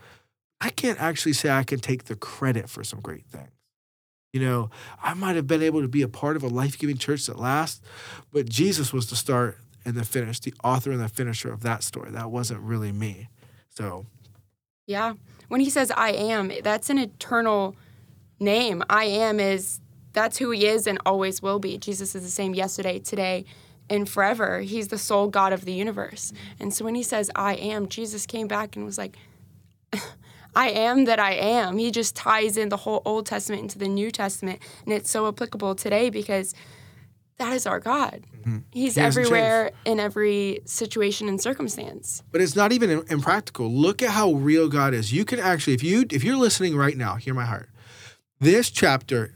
I 0.59 0.69
can't 0.69 1.00
actually 1.00 1.33
say 1.33 1.50
I 1.50 1.63
can 1.63 1.79
take 1.79 2.05
the 2.05 2.15
credit 2.15 2.69
for 2.69 2.83
some 2.83 3.00
great 3.00 3.25
things. 3.25 3.51
You 4.33 4.41
know, 4.41 4.69
I 5.01 5.13
might 5.13 5.36
have 5.36 5.47
been 5.47 5.63
able 5.63 5.81
to 5.81 5.88
be 5.88 6.01
a 6.01 6.07
part 6.07 6.36
of 6.36 6.43
a 6.43 6.47
life 6.47 6.77
giving 6.77 6.97
church 6.97 7.25
that 7.27 7.39
lasts, 7.39 7.81
but 8.31 8.50
Jesus 8.50 8.91
was 8.91 9.09
the 9.09 9.15
start 9.15 9.57
and 9.86 9.95
the 9.95 10.03
finish, 10.03 10.39
the 10.39 10.53
author 10.63 10.91
and 10.91 11.00
the 11.00 11.07
finisher 11.07 11.51
of 11.51 11.62
that 11.63 11.81
story. 11.81 12.12
That 12.12 12.29
wasn't 12.29 12.59
really 12.59 12.91
me. 12.91 13.29
So 13.69 14.05
yeah. 14.88 15.13
When 15.50 15.62
he 15.62 15.70
says 15.70 15.91
I 15.96 16.12
am, 16.12 16.51
that's 16.63 16.89
an 16.89 16.98
eternal 16.98 17.75
name. 18.39 18.84
I 18.89 19.06
am 19.06 19.39
is 19.39 19.82
that's 20.13 20.38
who 20.38 20.50
he 20.51 20.65
is 20.65 20.88
and 20.88 20.98
always 21.06 21.41
will 21.41 21.60
be. 21.60 21.77
Jesus 21.77 22.15
is 22.15 22.24
the 22.24 22.29
same 22.29 22.56
yesterday, 22.56 22.98
today, 22.98 23.46
and 23.89 24.10
forever. 24.10 24.62
He's 24.62 24.88
the 24.88 24.98
sole 24.98 25.27
God 25.27 25.53
of 25.53 25.65
the 25.65 25.74
universe. 25.74 26.34
And 26.60 26.74
so 26.74 26.84
when 26.86 26.96
he 26.96 27.03
says 27.03 27.29
I 27.36 27.56
am, 27.56 27.88
Jesus 27.88 28.25
came 28.25 28.48
back 28.48 28.75
and 28.75 28.86
was 28.86 28.98
like, 28.98 29.15
I 30.56 30.70
am 30.70 31.06
that 31.06 31.20
I 31.20 31.34
am. 31.34 31.77
He 31.77 31.91
just 31.91 32.15
ties 32.15 32.58
in 32.58 32.70
the 32.70 32.77
whole 32.77 33.01
Old 33.05 33.25
Testament 33.27 33.61
into 33.61 33.77
the 33.77 33.88
New 33.88 34.09
Testament. 34.09 34.59
And 34.85 34.94
it's 34.94 35.11
so 35.11 35.27
applicable 35.27 35.75
today 35.75 36.09
because 36.09 36.55
that 37.37 37.53
is 37.53 37.67
our 37.67 37.79
God. 37.79 38.23
Mm-hmm. 38.35 38.57
He's 38.71 38.95
he 38.95 39.01
everywhere 39.01 39.71
in 39.85 40.00
every 40.00 40.61
situation 40.65 41.29
and 41.29 41.39
circumstance. 41.39 42.23
But 42.31 42.41
it's 42.41 42.55
not 42.55 42.71
even 42.71 43.03
impractical. 43.09 43.71
Look 43.71 44.01
at 44.01 44.11
how 44.11 44.33
real 44.33 44.69
God 44.69 44.93
is. 44.93 45.13
You 45.13 45.23
can 45.23 45.39
actually, 45.39 45.73
if 45.73 45.83
you 45.83 46.05
if 46.11 46.23
you're 46.23 46.37
listening 46.37 46.75
right 46.75 46.97
now, 46.97 47.15
hear 47.15 47.33
my 47.33 47.45
heart. 47.45 47.69
This 48.39 48.69
chapter, 48.69 49.33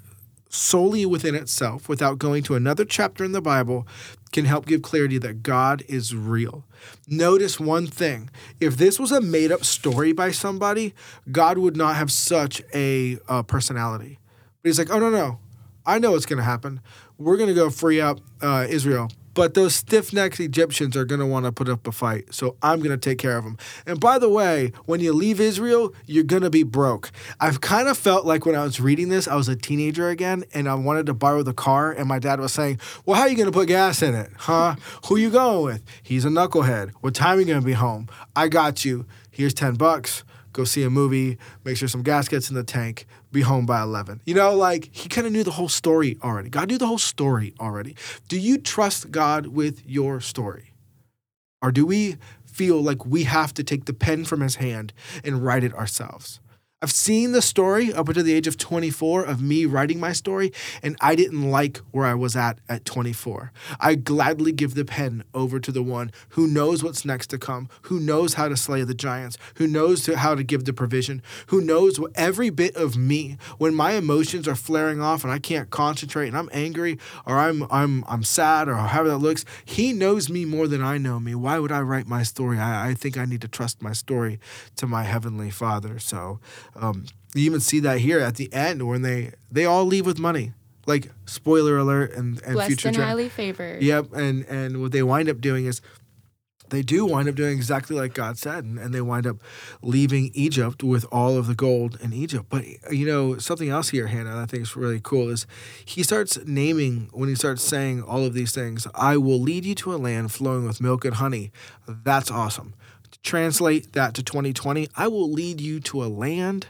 solely 0.49 1.05
within 1.05 1.35
itself, 1.35 1.87
without 1.87 2.17
going 2.17 2.43
to 2.43 2.55
another 2.55 2.85
chapter 2.85 3.23
in 3.23 3.31
the 3.31 3.41
Bible, 3.41 3.87
can 4.31 4.45
help 4.45 4.65
give 4.65 4.81
clarity 4.81 5.17
that 5.19 5.43
God 5.43 5.83
is 5.87 6.15
real. 6.15 6.65
Notice 7.07 7.59
one 7.59 7.85
thing: 7.85 8.31
if 8.59 8.77
this 8.77 8.99
was 8.99 9.11
a 9.11 9.21
made-up 9.21 9.63
story 9.63 10.11
by 10.11 10.31
somebody, 10.31 10.95
God 11.31 11.59
would 11.59 11.77
not 11.77 11.95
have 11.97 12.11
such 12.11 12.63
a 12.73 13.19
uh, 13.27 13.43
personality. 13.43 14.17
But 14.63 14.69
He's 14.69 14.79
like, 14.79 14.89
oh 14.89 14.99
no 14.99 15.11
no, 15.11 15.39
I 15.85 15.99
know 15.99 16.11
what's 16.11 16.25
going 16.25 16.37
to 16.37 16.43
happen 16.43 16.81
we're 17.21 17.37
going 17.37 17.49
to 17.49 17.55
go 17.55 17.69
free 17.69 18.01
up 18.01 18.19
uh, 18.41 18.65
Israel. 18.69 19.09
But 19.33 19.53
those 19.53 19.73
stiff 19.73 20.11
necked 20.11 20.39
Egyptians 20.39 20.97
are 20.97 21.05
going 21.05 21.19
to 21.19 21.25
want 21.25 21.45
to 21.45 21.51
put 21.51 21.69
up 21.69 21.87
a 21.87 21.91
fight. 21.91 22.33
So 22.33 22.57
I'm 22.61 22.79
going 22.79 22.91
to 22.91 22.97
take 22.97 23.17
care 23.17 23.37
of 23.37 23.45
them. 23.45 23.57
And 23.85 23.99
by 23.99 24.19
the 24.19 24.27
way, 24.27 24.73
when 24.85 24.99
you 24.99 25.13
leave 25.13 25.39
Israel, 25.39 25.93
you're 26.05 26.25
going 26.25 26.41
to 26.41 26.49
be 26.49 26.63
broke. 26.63 27.11
I've 27.39 27.61
kind 27.61 27.87
of 27.87 27.97
felt 27.97 28.25
like 28.25 28.45
when 28.45 28.55
I 28.55 28.63
was 28.63 28.81
reading 28.81 29.09
this, 29.09 29.27
I 29.27 29.35
was 29.35 29.47
a 29.47 29.55
teenager 29.55 30.09
again 30.09 30.43
and 30.53 30.67
I 30.67 30.75
wanted 30.75 31.05
to 31.05 31.13
borrow 31.13 31.43
the 31.43 31.53
car. 31.53 31.91
And 31.91 32.07
my 32.07 32.19
dad 32.19 32.39
was 32.39 32.51
saying, 32.51 32.79
Well, 33.05 33.15
how 33.15 33.23
are 33.23 33.29
you 33.29 33.37
going 33.37 33.51
to 33.51 33.57
put 33.57 33.67
gas 33.67 34.01
in 34.01 34.15
it? 34.15 34.31
Huh? 34.35 34.75
Who 35.07 35.15
you 35.15 35.29
going 35.29 35.63
with? 35.63 35.83
He's 36.03 36.25
a 36.25 36.29
knucklehead. 36.29 36.91
What 36.99 37.15
time 37.15 37.37
are 37.37 37.39
you 37.39 37.47
going 37.47 37.61
to 37.61 37.65
be 37.65 37.73
home? 37.73 38.09
I 38.35 38.49
got 38.49 38.83
you. 38.83 39.05
Here's 39.29 39.53
10 39.53 39.75
bucks. 39.75 40.25
Go 40.51 40.65
see 40.65 40.83
a 40.83 40.89
movie. 40.89 41.37
Make 41.63 41.77
sure 41.77 41.87
some 41.87 42.03
gas 42.03 42.27
gets 42.27 42.49
in 42.49 42.55
the 42.55 42.63
tank 42.63 43.07
be 43.31 43.41
home 43.41 43.65
by 43.65 43.81
11. 43.81 44.21
You 44.25 44.33
know, 44.33 44.53
like 44.53 44.89
he 44.91 45.09
kind 45.09 45.25
of 45.25 45.33
knew 45.33 45.43
the 45.43 45.51
whole 45.51 45.69
story 45.69 46.17
already. 46.23 46.49
God 46.49 46.69
knew 46.69 46.77
the 46.77 46.87
whole 46.87 46.97
story 46.97 47.53
already. 47.59 47.95
Do 48.27 48.37
you 48.37 48.57
trust 48.57 49.11
God 49.11 49.47
with 49.47 49.85
your 49.85 50.19
story? 50.19 50.73
Or 51.61 51.71
do 51.71 51.85
we 51.85 52.17
feel 52.45 52.81
like 52.81 53.05
we 53.05 53.23
have 53.23 53.53
to 53.53 53.63
take 53.63 53.85
the 53.85 53.93
pen 53.93 54.25
from 54.25 54.41
his 54.41 54.55
hand 54.55 54.93
and 55.23 55.43
write 55.43 55.63
it 55.63 55.73
ourselves? 55.73 56.39
I've 56.83 56.91
seen 56.91 57.31
the 57.31 57.43
story 57.43 57.93
up 57.93 58.07
until 58.07 58.23
the 58.23 58.33
age 58.33 58.47
of 58.47 58.57
24 58.57 59.23
of 59.23 59.39
me 59.39 59.67
writing 59.67 59.99
my 59.99 60.13
story, 60.13 60.51
and 60.81 60.97
I 60.99 61.13
didn't 61.13 61.51
like 61.51 61.77
where 61.91 62.07
I 62.07 62.15
was 62.15 62.35
at 62.35 62.57
at 62.67 62.85
24. 62.85 63.51
I 63.79 63.93
gladly 63.93 64.51
give 64.51 64.73
the 64.73 64.83
pen 64.83 65.23
over 65.31 65.59
to 65.59 65.71
the 65.71 65.83
one 65.83 66.11
who 66.29 66.47
knows 66.47 66.83
what's 66.83 67.05
next 67.05 67.27
to 67.27 67.37
come, 67.37 67.69
who 67.83 67.99
knows 67.99 68.33
how 68.33 68.47
to 68.47 68.57
slay 68.57 68.81
the 68.83 68.95
giants, 68.95 69.37
who 69.57 69.67
knows 69.67 70.07
how 70.07 70.33
to 70.33 70.43
give 70.43 70.65
the 70.65 70.73
provision, 70.73 71.21
who 71.47 71.61
knows 71.61 71.99
what 71.99 72.13
every 72.15 72.49
bit 72.49 72.75
of 72.75 72.97
me 72.97 73.37
when 73.59 73.75
my 73.75 73.91
emotions 73.91 74.47
are 74.47 74.55
flaring 74.55 74.99
off 74.99 75.23
and 75.23 75.31
I 75.31 75.37
can't 75.37 75.69
concentrate 75.69 76.29
and 76.29 76.37
I'm 76.37 76.49
angry 76.51 76.97
or 77.27 77.37
I'm 77.37 77.67
I'm 77.69 78.03
I'm 78.07 78.23
sad 78.23 78.67
or 78.67 78.73
however 78.73 79.09
that 79.09 79.17
looks. 79.19 79.45
He 79.63 79.93
knows 79.93 80.31
me 80.31 80.45
more 80.45 80.67
than 80.67 80.81
I 80.81 80.97
know 80.97 81.19
me. 81.19 81.35
Why 81.35 81.59
would 81.59 81.71
I 81.71 81.81
write 81.81 82.07
my 82.07 82.23
story? 82.23 82.57
I, 82.57 82.89
I 82.89 82.93
think 82.95 83.19
I 83.19 83.25
need 83.25 83.41
to 83.41 83.47
trust 83.47 83.83
my 83.83 83.93
story 83.93 84.39
to 84.77 84.87
my 84.87 85.03
heavenly 85.03 85.51
Father. 85.51 85.99
So 85.99 86.39
um, 86.75 87.05
you 87.33 87.43
even 87.45 87.59
see 87.59 87.79
that 87.81 87.99
here 87.99 88.19
at 88.19 88.35
the 88.35 88.51
end 88.53 88.87
when 88.87 89.01
they 89.01 89.31
they 89.51 89.65
all 89.65 89.85
leave 89.85 90.05
with 90.05 90.19
money. 90.19 90.53
Like 90.87 91.11
spoiler 91.25 91.77
alert 91.77 92.13
and, 92.13 92.41
and 92.41 92.53
Blessed 92.53 92.67
future 92.69 92.87
and 92.87 92.97
highly 92.97 93.29
favored. 93.29 93.83
Yep, 93.83 94.13
and 94.13 94.45
and 94.45 94.81
what 94.81 94.91
they 94.91 95.03
wind 95.03 95.29
up 95.29 95.39
doing 95.39 95.65
is 95.65 95.81
they 96.69 96.81
do 96.81 97.05
wind 97.05 97.29
up 97.29 97.35
doing 97.35 97.55
exactly 97.55 97.95
like 97.95 98.13
God 98.13 98.37
said, 98.37 98.63
and, 98.63 98.79
and 98.79 98.93
they 98.93 99.01
wind 99.01 99.27
up 99.27 99.37
leaving 99.83 100.31
Egypt 100.33 100.83
with 100.83 101.05
all 101.11 101.37
of 101.37 101.45
the 101.45 101.53
gold 101.53 101.99
in 102.01 102.13
Egypt. 102.13 102.45
But 102.49 102.63
you 102.91 103.05
know 103.05 103.37
something 103.37 103.69
else 103.69 103.89
here, 103.89 104.07
Hannah, 104.07 104.31
that 104.31 104.37
I 104.39 104.45
think 104.47 104.63
is 104.63 104.75
really 104.75 104.99
cool 105.01 105.29
is 105.29 105.45
he 105.85 106.01
starts 106.01 106.39
naming 106.45 107.09
when 107.13 107.29
he 107.29 107.35
starts 107.35 107.61
saying 107.61 108.01
all 108.01 108.25
of 108.25 108.33
these 108.33 108.51
things. 108.51 108.87
I 108.95 109.17
will 109.17 109.39
lead 109.39 109.65
you 109.65 109.75
to 109.75 109.93
a 109.93 109.97
land 109.97 110.31
flowing 110.31 110.65
with 110.65 110.81
milk 110.81 111.05
and 111.05 111.15
honey. 111.15 111.51
That's 111.87 112.31
awesome 112.31 112.73
translate 113.23 113.93
that 113.93 114.13
to 114.15 114.23
2020, 114.23 114.87
I 114.95 115.07
will 115.07 115.31
lead 115.31 115.61
you 115.61 115.79
to 115.81 116.03
a 116.03 116.07
land 116.07 116.67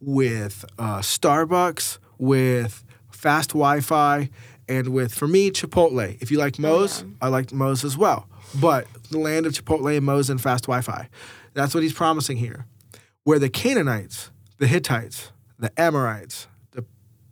with 0.00 0.64
uh, 0.78 0.98
Starbucks, 0.98 1.98
with 2.18 2.84
fast 3.10 3.50
Wi 3.50 3.80
Fi, 3.80 4.30
and 4.68 4.88
with, 4.88 5.14
for 5.14 5.28
me, 5.28 5.50
Chipotle. 5.50 6.20
If 6.20 6.30
you 6.30 6.38
like 6.38 6.58
Moe's, 6.58 7.02
oh, 7.02 7.06
yeah. 7.06 7.12
I 7.22 7.28
like 7.28 7.52
Moe's 7.52 7.84
as 7.84 7.96
well. 7.96 8.28
But 8.60 8.86
the 9.10 9.18
land 9.18 9.46
of 9.46 9.52
Chipotle 9.52 9.96
and 9.96 10.06
Moe's 10.06 10.30
and 10.30 10.40
fast 10.40 10.64
Wi 10.64 10.80
Fi. 10.80 11.08
That's 11.54 11.74
what 11.74 11.82
he's 11.82 11.92
promising 11.92 12.36
here. 12.36 12.66
Where 13.24 13.38
the 13.38 13.48
Canaanites, 13.48 14.30
the 14.58 14.66
Hittites, 14.66 15.32
the 15.58 15.72
Amorites, 15.80 16.46
the 16.72 16.84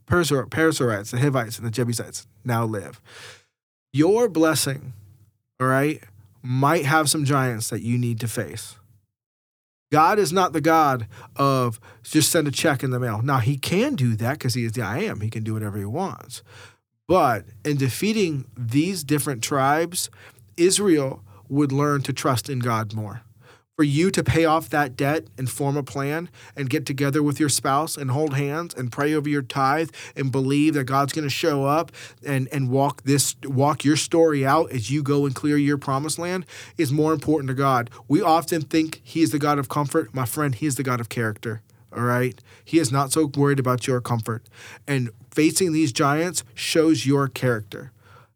Perizzites, 0.07 1.11
the 1.11 1.19
Hivites, 1.19 1.59
and 1.59 1.67
the 1.67 1.71
Jebusites 1.71 2.27
now 2.45 2.65
live. 2.65 3.01
Your 3.93 4.29
blessing, 4.29 4.95
all 5.61 5.67
right, 5.67 6.03
might 6.43 6.85
have 6.85 7.09
some 7.09 7.25
giants 7.25 7.71
that 7.71 7.83
you 7.83 7.99
need 7.99 8.21
to 8.21 8.29
face. 8.29 8.77
God 9.93 10.19
is 10.19 10.33
not 10.33 10.53
the 10.53 10.61
God 10.61 11.07
of 11.37 11.79
just 12.03 12.31
send 12.31 12.49
a 12.49 12.51
check 12.51 12.83
in 12.83 12.91
the 12.91 12.99
mail. 12.99 13.21
Now, 13.23 13.39
he 13.39 13.59
can 13.59 13.95
do 13.95 14.17
that 14.17 14.39
because 14.39 14.55
he 14.55 14.65
is 14.65 14.73
the 14.73 14.83
I 14.83 15.01
am. 15.01 15.21
He 15.21 15.29
can 15.29 15.45
do 15.45 15.53
whatever 15.53 15.77
he 15.77 15.85
wants. 15.85 16.43
But 17.07 17.45
in 17.65 17.77
defeating 17.77 18.47
these 18.57 19.05
different 19.05 19.43
tribes, 19.43 20.09
Israel 20.57 21.23
would 21.49 21.73
learn 21.73 22.01
to 22.03 22.13
trust 22.13 22.49
in 22.49 22.61
God 22.61 22.95
more 22.95 23.23
for 23.77 23.85
you 23.85 24.11
to 24.11 24.23
pay 24.23 24.45
off 24.45 24.69
that 24.69 24.97
debt 24.97 25.27
and 25.39 25.51
form 25.51 25.77
a 25.77 25.83
plan 25.83 26.29
and 26.57 26.69
get 26.69 26.85
together 26.85 27.23
with 27.23 27.41
your 27.41 27.49
spouse 27.49 27.97
and 27.97 28.11
hold 28.11 28.35
hands 28.35 28.75
and 28.75 28.93
pray 28.93 29.15
over 29.15 29.29
your 29.29 29.43
tithe 29.43 29.91
and 30.15 30.31
believe 30.31 30.75
that 30.75 30.85
God's 30.85 31.13
going 31.13 31.25
to 31.25 31.31
show 31.31 31.65
up 31.65 31.91
and 32.25 32.49
and 32.53 32.71
walk 32.71 33.03
this 33.03 33.35
walk 33.45 33.85
your 33.85 33.97
story 33.97 34.45
out 34.45 34.71
as 34.71 34.91
you 34.91 35.03
go 35.03 35.25
and 35.25 35.35
clear 35.35 35.57
your 35.57 35.79
promised 35.79 36.19
land 36.19 36.45
is 36.77 36.93
more 36.93 37.13
important 37.13 37.49
to 37.49 37.55
God. 37.55 37.91
We 38.09 38.21
often 38.21 38.63
think 38.63 39.01
he 39.03 39.23
is 39.23 39.31
the 39.31 39.39
God 39.39 39.59
of 39.59 39.69
comfort. 39.69 40.15
My 40.15 40.27
friend, 40.27 40.55
he 40.55 40.67
is 40.67 40.75
the 40.75 40.83
God 40.83 41.01
of 41.01 41.09
character. 41.09 41.63
All 41.95 42.03
right? 42.03 42.41
He 42.65 42.79
is 42.79 42.91
not 42.91 43.13
so 43.13 43.27
worried 43.27 43.59
about 43.59 43.87
your 43.87 44.01
comfort. 44.01 44.47
And 44.87 45.11
facing 45.31 45.73
these 45.73 45.93
giants 45.93 46.43
shows 46.55 47.07
your 47.07 47.29
character. 47.29 47.93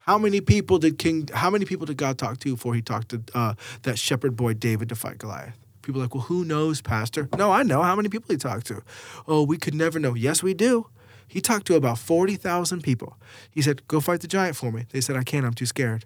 How 0.07 0.19
many 0.19 0.41
people 0.41 0.79
did 0.79 0.99
King? 0.99 1.29
How 1.35 1.51
many 1.51 1.65
people 1.65 1.85
did 1.85 1.97
God 1.97 2.17
talk 2.17 2.39
to 2.39 2.55
before 2.55 2.75
He 2.75 2.83
talked 2.83 3.09
to 3.09 3.23
uh, 3.35 3.55
that 3.83 3.99
shepherd 3.99 4.37
boy 4.37 4.55
David 4.55 4.89
to 4.91 4.95
fight 4.95 5.19
Goliath? 5.19 5.59
People 5.83 6.01
are 6.01 6.05
like, 6.05 6.15
well, 6.15 6.25
who 6.25 6.45
knows, 6.45 6.81
Pastor? 6.81 7.29
No, 7.37 7.51
I 7.51 7.65
know 7.65 7.83
how 7.83 7.97
many 7.97 8.09
people 8.09 8.33
he 8.33 8.37
talked 8.37 8.67
to. 8.67 8.83
Oh, 9.27 9.43
we 9.43 9.57
could 9.57 9.75
never 9.75 9.99
know. 9.99 10.15
Yes, 10.15 10.43
we 10.43 10.55
do. 10.55 10.87
He 11.27 11.41
talked 11.41 11.67
to 11.67 11.75
about 11.75 11.99
forty 11.99 12.37
thousand 12.37 12.83
people. 12.83 13.17
He 13.51 13.63
said, 13.63 13.87
"Go 13.89 14.01
fight 14.01 14.21
the 14.21 14.29
giant 14.29 14.55
for 14.57 14.71
me." 14.71 14.87
They 14.91 15.01
said, 15.01 15.17
"I 15.17 15.25
can't. 15.25 15.45
I'm 15.45 15.55
too 15.55 15.67
scared." 15.67 16.05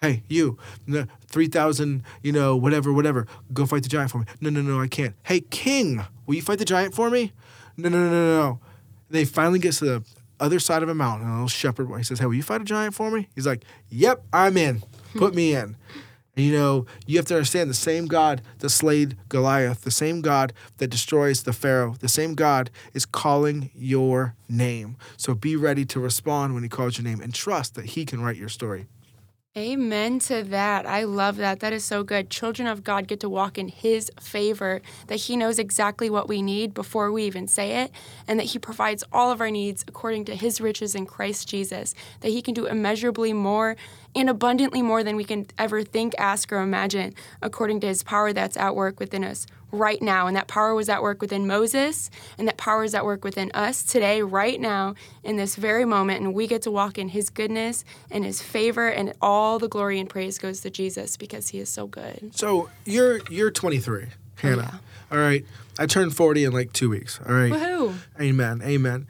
Hey, 0.00 0.22
you, 0.28 0.56
three 1.26 1.48
thousand, 1.48 2.04
you 2.22 2.30
know, 2.30 2.56
whatever, 2.56 2.92
whatever. 2.92 3.26
Go 3.52 3.66
fight 3.66 3.82
the 3.82 3.88
giant 3.88 4.12
for 4.12 4.18
me. 4.18 4.26
No, 4.40 4.50
no, 4.50 4.62
no, 4.62 4.80
I 4.80 4.86
can't. 4.86 5.14
Hey, 5.24 5.40
King, 5.40 6.04
will 6.26 6.36
you 6.36 6.42
fight 6.42 6.58
the 6.58 6.64
giant 6.64 6.94
for 6.94 7.10
me? 7.10 7.32
No, 7.76 7.88
no, 7.88 7.98
no, 7.98 8.10
no, 8.10 8.40
no. 8.40 8.60
They 9.10 9.24
finally 9.24 9.58
get 9.58 9.74
to 9.74 9.84
the 9.84 10.04
other 10.42 10.58
side 10.58 10.82
of 10.82 10.88
a 10.88 10.94
mountain, 10.94 11.28
a 11.28 11.32
little 11.32 11.48
shepherd 11.48 11.88
boy. 11.88 11.98
He 11.98 12.04
says, 12.04 12.18
Hey, 12.18 12.26
will 12.26 12.34
you 12.34 12.42
fight 12.42 12.60
a 12.60 12.64
giant 12.64 12.94
for 12.94 13.10
me? 13.10 13.28
He's 13.34 13.46
like, 13.46 13.64
Yep, 13.88 14.24
I'm 14.32 14.56
in. 14.56 14.82
Put 15.16 15.34
me 15.34 15.54
in. 15.54 15.76
And 16.36 16.46
you 16.46 16.52
know, 16.52 16.86
you 17.06 17.18
have 17.18 17.26
to 17.26 17.34
understand 17.34 17.68
the 17.68 17.74
same 17.74 18.06
God 18.06 18.40
that 18.60 18.70
slayed 18.70 19.16
Goliath, 19.28 19.82
the 19.82 19.90
same 19.90 20.22
God 20.22 20.54
that 20.78 20.88
destroys 20.88 21.42
the 21.42 21.52
Pharaoh, 21.52 21.94
the 22.00 22.08
same 22.08 22.34
God 22.34 22.70
is 22.94 23.04
calling 23.04 23.70
your 23.74 24.34
name. 24.48 24.96
So 25.18 25.34
be 25.34 25.56
ready 25.56 25.84
to 25.86 26.00
respond 26.00 26.54
when 26.54 26.62
he 26.62 26.70
calls 26.70 26.96
your 26.96 27.04
name 27.04 27.20
and 27.20 27.34
trust 27.34 27.74
that 27.74 27.84
he 27.86 28.06
can 28.06 28.22
write 28.22 28.36
your 28.36 28.48
story. 28.48 28.86
Amen 29.54 30.18
to 30.20 30.42
that. 30.44 30.86
I 30.86 31.04
love 31.04 31.36
that. 31.36 31.60
That 31.60 31.74
is 31.74 31.84
so 31.84 32.02
good. 32.02 32.30
Children 32.30 32.66
of 32.68 32.82
God 32.82 33.06
get 33.06 33.20
to 33.20 33.28
walk 33.28 33.58
in 33.58 33.68
His 33.68 34.10
favor, 34.18 34.80
that 35.08 35.16
He 35.16 35.36
knows 35.36 35.58
exactly 35.58 36.08
what 36.08 36.26
we 36.26 36.40
need 36.40 36.72
before 36.72 37.12
we 37.12 37.24
even 37.24 37.46
say 37.46 37.82
it, 37.82 37.90
and 38.26 38.40
that 38.40 38.46
He 38.46 38.58
provides 38.58 39.04
all 39.12 39.30
of 39.30 39.42
our 39.42 39.50
needs 39.50 39.84
according 39.86 40.24
to 40.24 40.34
His 40.34 40.62
riches 40.62 40.94
in 40.94 41.04
Christ 41.04 41.48
Jesus, 41.48 41.94
that 42.20 42.30
He 42.30 42.40
can 42.40 42.54
do 42.54 42.64
immeasurably 42.64 43.34
more 43.34 43.76
and 44.14 44.28
abundantly 44.28 44.82
more 44.82 45.02
than 45.02 45.16
we 45.16 45.24
can 45.24 45.46
ever 45.58 45.82
think, 45.82 46.14
ask, 46.18 46.52
or 46.52 46.60
imagine, 46.60 47.14
according 47.40 47.80
to 47.80 47.86
his 47.86 48.02
power 48.02 48.32
that's 48.32 48.56
at 48.56 48.74
work 48.74 49.00
within 49.00 49.24
us 49.24 49.46
right 49.70 50.02
now. 50.02 50.26
And 50.26 50.36
that 50.36 50.48
power 50.48 50.74
was 50.74 50.88
at 50.88 51.02
work 51.02 51.20
within 51.22 51.46
Moses, 51.46 52.10
and 52.36 52.46
that 52.46 52.58
power 52.58 52.84
is 52.84 52.94
at 52.94 53.04
work 53.04 53.24
within 53.24 53.50
us 53.52 53.82
today, 53.82 54.22
right 54.22 54.60
now, 54.60 54.94
in 55.24 55.36
this 55.36 55.56
very 55.56 55.84
moment. 55.84 56.20
And 56.20 56.34
we 56.34 56.46
get 56.46 56.62
to 56.62 56.70
walk 56.70 56.98
in 56.98 57.08
his 57.08 57.30
goodness 57.30 57.84
and 58.10 58.24
his 58.24 58.42
favor, 58.42 58.88
and 58.88 59.14
all 59.20 59.58
the 59.58 59.68
glory 59.68 59.98
and 59.98 60.08
praise 60.08 60.38
goes 60.38 60.60
to 60.60 60.70
Jesus 60.70 61.16
because 61.16 61.48
he 61.48 61.58
is 61.58 61.68
so 61.68 61.86
good. 61.86 62.32
So 62.36 62.68
you're 62.84 63.20
you're 63.30 63.50
23, 63.50 64.08
Hannah. 64.36 64.56
Oh, 64.56 64.60
yeah. 64.60 64.78
All 65.10 65.18
right. 65.18 65.44
I 65.78 65.86
turned 65.86 66.14
40 66.14 66.44
in 66.44 66.52
like 66.52 66.72
two 66.72 66.90
weeks. 66.90 67.18
All 67.26 67.34
right. 67.34 67.52
Woohoo. 67.52 67.94
Amen. 68.20 68.60
Amen. 68.62 69.06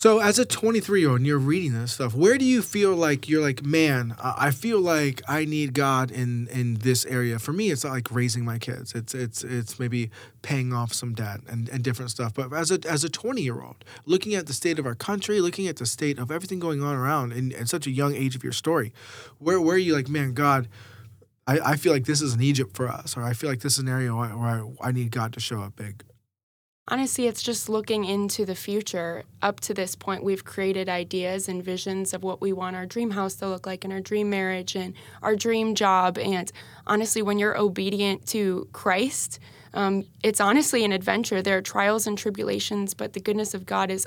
So, 0.00 0.20
as 0.20 0.38
a 0.38 0.44
23 0.44 1.00
year 1.00 1.10
old, 1.10 1.18
and 1.18 1.26
you're 1.26 1.40
reading 1.40 1.72
this 1.72 1.94
stuff, 1.94 2.14
where 2.14 2.38
do 2.38 2.44
you 2.44 2.62
feel 2.62 2.94
like 2.94 3.28
you're 3.28 3.42
like, 3.42 3.64
man, 3.64 4.14
I 4.22 4.52
feel 4.52 4.80
like 4.80 5.22
I 5.26 5.44
need 5.44 5.74
God 5.74 6.12
in 6.12 6.46
in 6.52 6.74
this 6.74 7.04
area? 7.04 7.40
For 7.40 7.52
me, 7.52 7.72
it's 7.72 7.82
not 7.82 7.94
like 7.94 8.12
raising 8.12 8.44
my 8.44 8.58
kids. 8.60 8.94
It's 8.94 9.12
it's 9.12 9.42
it's 9.42 9.80
maybe 9.80 10.12
paying 10.42 10.72
off 10.72 10.92
some 10.92 11.14
debt 11.14 11.40
and, 11.48 11.68
and 11.68 11.82
different 11.82 12.12
stuff. 12.12 12.32
But 12.32 12.52
as 12.52 12.70
a 12.70 12.78
as 12.88 13.02
a 13.02 13.08
20 13.08 13.42
year 13.42 13.60
old, 13.60 13.84
looking 14.06 14.36
at 14.36 14.46
the 14.46 14.52
state 14.52 14.78
of 14.78 14.86
our 14.86 14.94
country, 14.94 15.40
looking 15.40 15.66
at 15.66 15.78
the 15.78 15.86
state 15.86 16.20
of 16.20 16.30
everything 16.30 16.60
going 16.60 16.80
on 16.80 16.94
around, 16.94 17.32
in, 17.32 17.50
in 17.50 17.66
such 17.66 17.88
a 17.88 17.90
young 17.90 18.14
age 18.14 18.36
of 18.36 18.44
your 18.44 18.52
story, 18.52 18.92
where 19.38 19.60
where 19.60 19.74
are 19.74 19.78
you 19.78 19.96
like, 19.96 20.08
man, 20.08 20.32
God? 20.32 20.68
I, 21.48 21.72
I 21.72 21.76
feel 21.76 21.92
like 21.92 22.04
this 22.04 22.22
is 22.22 22.34
an 22.34 22.42
Egypt 22.42 22.76
for 22.76 22.86
us, 22.86 23.16
or 23.16 23.24
I 23.24 23.32
feel 23.32 23.50
like 23.50 23.62
this 23.62 23.72
is 23.72 23.78
an 23.80 23.88
area 23.88 24.14
where 24.14 24.28
I, 24.28 24.62
I 24.80 24.92
need 24.92 25.10
God 25.10 25.32
to 25.32 25.40
show 25.40 25.60
up 25.60 25.74
big. 25.74 26.04
Honestly, 26.90 27.26
it's 27.26 27.42
just 27.42 27.68
looking 27.68 28.06
into 28.06 28.46
the 28.46 28.54
future. 28.54 29.24
Up 29.42 29.60
to 29.60 29.74
this 29.74 29.94
point, 29.94 30.24
we've 30.24 30.44
created 30.44 30.88
ideas 30.88 31.46
and 31.46 31.62
visions 31.62 32.14
of 32.14 32.22
what 32.22 32.40
we 32.40 32.50
want 32.50 32.76
our 32.76 32.86
dream 32.86 33.10
house 33.10 33.34
to 33.36 33.46
look 33.46 33.66
like 33.66 33.84
and 33.84 33.92
our 33.92 34.00
dream 34.00 34.30
marriage 34.30 34.74
and 34.74 34.94
our 35.22 35.36
dream 35.36 35.74
job. 35.74 36.16
And 36.16 36.50
honestly, 36.86 37.20
when 37.20 37.38
you're 37.38 37.58
obedient 37.58 38.26
to 38.28 38.68
Christ, 38.72 39.38
um, 39.74 40.06
it's 40.22 40.40
honestly 40.40 40.82
an 40.82 40.92
adventure. 40.92 41.42
There 41.42 41.58
are 41.58 41.62
trials 41.62 42.06
and 42.06 42.16
tribulations, 42.16 42.94
but 42.94 43.12
the 43.12 43.20
goodness 43.20 43.52
of 43.52 43.66
God 43.66 43.90
is 43.90 44.06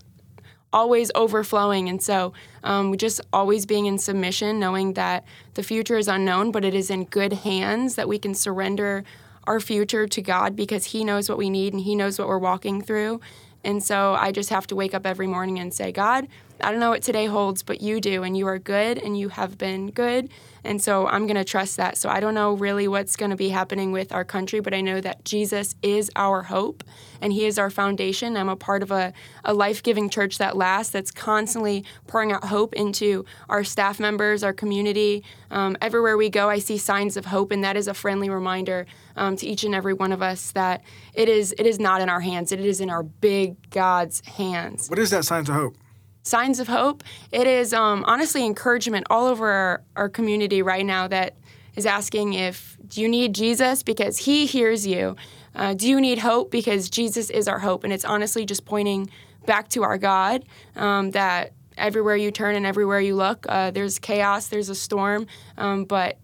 always 0.73 1.11
overflowing. 1.13 1.87
And 1.87 2.01
so, 2.01 2.33
um, 2.63 2.97
just 2.97 3.21
always 3.31 3.67
being 3.67 3.85
in 3.85 3.99
submission, 3.99 4.59
knowing 4.59 4.93
that 4.93 5.23
the 5.53 5.61
future 5.61 5.97
is 5.97 6.07
unknown, 6.07 6.51
but 6.51 6.65
it 6.65 6.73
is 6.73 6.89
in 6.89 7.05
good 7.05 7.33
hands, 7.33 7.93
that 7.93 8.07
we 8.07 8.17
can 8.17 8.33
surrender 8.33 9.03
our 9.45 9.59
future 9.59 10.07
to 10.07 10.21
God 10.21 10.55
because 10.55 10.85
He 10.85 11.03
knows 11.03 11.29
what 11.29 11.37
we 11.37 11.49
need 11.49 11.73
and 11.73 11.81
He 11.81 11.95
knows 11.95 12.19
what 12.19 12.27
we're 12.27 12.37
walking 12.37 12.81
through. 12.81 13.21
And 13.63 13.83
so 13.83 14.15
I 14.15 14.31
just 14.31 14.49
have 14.49 14.67
to 14.67 14.75
wake 14.75 14.93
up 14.93 15.05
every 15.05 15.27
morning 15.27 15.59
and 15.59 15.73
say, 15.73 15.91
God, 15.91 16.27
I 16.63 16.71
don't 16.71 16.79
know 16.79 16.89
what 16.89 17.03
today 17.03 17.25
holds, 17.25 17.63
but 17.63 17.81
you 17.81 17.99
do, 17.99 18.23
and 18.23 18.37
you 18.37 18.47
are 18.47 18.59
good, 18.59 18.97
and 18.97 19.17
you 19.17 19.29
have 19.29 19.57
been 19.57 19.91
good. 19.91 20.29
And 20.63 20.81
so 20.81 21.07
I'm 21.07 21.25
going 21.25 21.37
to 21.37 21.43
trust 21.43 21.77
that. 21.77 21.97
So 21.97 22.09
I 22.09 22.19
don't 22.19 22.35
know 22.35 22.53
really 22.53 22.87
what's 22.87 23.15
going 23.15 23.31
to 23.31 23.35
be 23.37 23.49
happening 23.49 23.91
with 23.91 24.11
our 24.11 24.23
country, 24.23 24.59
but 24.59 24.73
I 24.73 24.81
know 24.81 25.01
that 25.01 25.25
Jesus 25.25 25.75
is 25.81 26.11
our 26.15 26.43
hope 26.43 26.83
and 27.19 27.33
He 27.33 27.45
is 27.45 27.57
our 27.57 27.69
foundation. 27.69 28.37
I'm 28.37 28.49
a 28.49 28.55
part 28.55 28.83
of 28.83 28.91
a, 28.91 29.13
a 29.43 29.53
life 29.53 29.81
giving 29.81 30.09
church 30.09 30.37
that 30.37 30.55
lasts, 30.55 30.91
that's 30.91 31.11
constantly 31.11 31.83
pouring 32.07 32.31
out 32.31 32.45
hope 32.45 32.73
into 32.73 33.25
our 33.49 33.63
staff 33.63 33.99
members, 33.99 34.43
our 34.43 34.53
community. 34.53 35.23
Um, 35.49 35.77
everywhere 35.81 36.17
we 36.17 36.29
go, 36.29 36.49
I 36.49 36.59
see 36.59 36.77
signs 36.77 37.17
of 37.17 37.25
hope, 37.25 37.51
and 37.51 37.63
that 37.63 37.75
is 37.75 37.87
a 37.87 37.93
friendly 37.93 38.29
reminder 38.29 38.85
um, 39.15 39.35
to 39.37 39.47
each 39.47 39.63
and 39.63 39.73
every 39.73 39.93
one 39.93 40.11
of 40.11 40.21
us 40.21 40.51
that 40.51 40.83
it 41.13 41.27
is, 41.27 41.53
it 41.57 41.65
is 41.65 41.79
not 41.79 42.01
in 42.01 42.09
our 42.09 42.21
hands, 42.21 42.51
it 42.51 42.59
is 42.59 42.81
in 42.81 42.89
our 42.89 43.03
big 43.03 43.69
God's 43.71 44.21
hands. 44.21 44.89
What 44.89 44.99
is 44.99 45.09
that 45.09 45.25
signs 45.25 45.49
of 45.49 45.55
hope? 45.55 45.75
Signs 46.23 46.59
of 46.59 46.67
hope. 46.67 47.03
It 47.31 47.47
is 47.47 47.73
um, 47.73 48.03
honestly 48.07 48.45
encouragement 48.45 49.07
all 49.09 49.27
over 49.27 49.49
our, 49.49 49.83
our 49.95 50.09
community 50.09 50.61
right 50.61 50.85
now 50.85 51.07
that 51.07 51.35
is 51.75 51.85
asking 51.85 52.33
if 52.33 52.77
do 52.87 53.01
you 53.01 53.07
need 53.07 53.33
Jesus 53.33 53.83
because 53.83 54.17
He 54.17 54.45
hears 54.45 54.85
you. 54.85 55.15
Uh, 55.55 55.73
do 55.73 55.89
you 55.89 55.99
need 55.99 56.19
hope 56.19 56.51
because 56.51 56.89
Jesus 56.89 57.29
is 57.29 57.47
our 57.47 57.59
hope, 57.59 57.83
and 57.83 57.91
it's 57.91 58.05
honestly 58.05 58.45
just 58.45 58.65
pointing 58.65 59.09
back 59.45 59.67
to 59.69 59.83
our 59.83 59.97
God 59.97 60.45
um, 60.75 61.11
that 61.11 61.53
everywhere 61.77 62.15
you 62.15 62.31
turn 62.31 62.55
and 62.55 62.65
everywhere 62.65 62.99
you 62.99 63.15
look, 63.15 63.45
uh, 63.49 63.71
there's 63.71 63.99
chaos, 63.99 64.47
there's 64.47 64.69
a 64.69 64.75
storm, 64.75 65.27
um, 65.57 65.85
but 65.85 66.17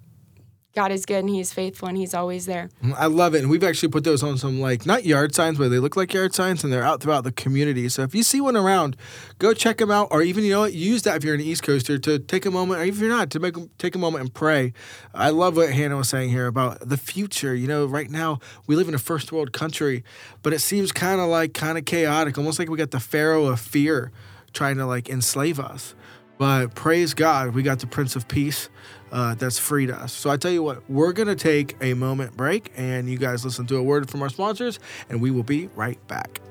God 0.77 0.91
is 0.91 1.07
good 1.07 1.21
and 1.21 1.29
He's 1.29 1.51
faithful 1.51 1.87
and 1.87 1.97
He's 1.97 2.13
always 2.13 2.45
there. 2.45 2.69
Mm, 2.83 2.93
I 2.95 3.07
love 3.07 3.33
it. 3.33 3.41
And 3.41 3.49
we've 3.49 3.63
actually 3.63 3.89
put 3.89 4.03
those 4.03 4.21
on 4.21 4.37
some, 4.37 4.61
like, 4.61 4.85
not 4.85 5.05
yard 5.05 5.33
signs, 5.33 5.57
but 5.57 5.69
they 5.69 5.79
look 5.79 5.97
like 5.97 6.13
yard 6.13 6.35
signs 6.35 6.63
and 6.63 6.71
they're 6.71 6.83
out 6.83 7.01
throughout 7.01 7.23
the 7.23 7.31
community. 7.31 7.89
So 7.89 8.03
if 8.03 8.13
you 8.13 8.21
see 8.21 8.39
one 8.41 8.55
around, 8.55 8.95
go 9.39 9.55
check 9.55 9.79
them 9.79 9.89
out. 9.89 10.09
Or 10.11 10.21
even, 10.21 10.43
you 10.43 10.51
know 10.51 10.59
what, 10.59 10.73
use 10.73 11.01
that 11.01 11.15
if 11.15 11.23
you're 11.23 11.33
an 11.33 11.41
East 11.41 11.63
Coaster 11.63 11.97
to 11.97 12.19
take 12.19 12.45
a 12.45 12.51
moment, 12.51 12.79
or 12.79 12.83
if 12.83 12.99
you're 12.99 13.09
not, 13.09 13.31
to 13.31 13.39
make 13.39 13.55
take 13.79 13.95
a 13.95 13.97
moment 13.97 14.21
and 14.21 14.31
pray. 14.31 14.71
I 15.15 15.31
love 15.31 15.57
what 15.57 15.71
Hannah 15.71 15.97
was 15.97 16.09
saying 16.09 16.29
here 16.29 16.45
about 16.45 16.87
the 16.87 16.97
future. 16.97 17.55
You 17.55 17.67
know, 17.67 17.87
right 17.87 18.11
now 18.11 18.37
we 18.67 18.75
live 18.75 18.87
in 18.87 18.93
a 18.93 18.99
first 18.99 19.31
world 19.31 19.53
country, 19.53 20.03
but 20.43 20.53
it 20.53 20.59
seems 20.59 20.91
kind 20.91 21.19
of 21.19 21.27
like 21.27 21.55
kind 21.55 21.79
of 21.79 21.85
chaotic, 21.85 22.37
almost 22.37 22.59
like 22.59 22.69
we 22.69 22.77
got 22.77 22.91
the 22.91 22.99
Pharaoh 22.99 23.47
of 23.47 23.59
fear 23.59 24.11
trying 24.53 24.77
to 24.77 24.85
like 24.85 25.09
enslave 25.09 25.59
us. 25.59 25.95
But 26.38 26.76
praise 26.76 27.13
God, 27.13 27.56
we 27.56 27.63
got 27.63 27.80
the 27.80 27.88
Prince 27.88 28.15
of 28.15 28.28
Peace 28.28 28.69
uh, 29.12 29.36
that's 29.36 29.58
freed 29.58 29.89
us. 29.89 30.13
So 30.13 30.30
I 30.30 30.38
tell 30.38 30.52
you 30.52 30.62
what, 30.62 30.88
we're 30.89 31.13
going 31.13 31.28
to 31.28 31.36
take 31.36 31.76
a 31.82 31.93
moment 31.93 32.38
break 32.38 32.71
and 32.76 33.10
you 33.10 33.17
guys 33.17 33.43
listen 33.43 33.65
to 33.67 33.78
a 33.78 33.84
word 33.84 34.10
from 34.10 34.21
our 34.21 34.30
sponsors, 34.30 34.80
and 35.10 35.21
we 35.21 35.32
will 35.32 35.43
be 35.43 35.69
right 35.76 36.06
back. 36.08 36.41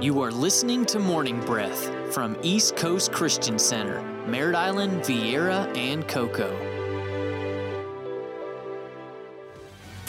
You 0.00 0.20
are 0.22 0.32
listening 0.32 0.84
to 0.86 0.98
Morning 0.98 1.40
Breath 1.40 2.12
from 2.12 2.36
East 2.42 2.76
Coast 2.76 3.12
Christian 3.12 3.58
Center, 3.58 4.02
Merritt 4.26 4.56
Island, 4.56 5.02
Viera, 5.02 5.74
and 5.76 6.06
Cocoa. 6.08 6.81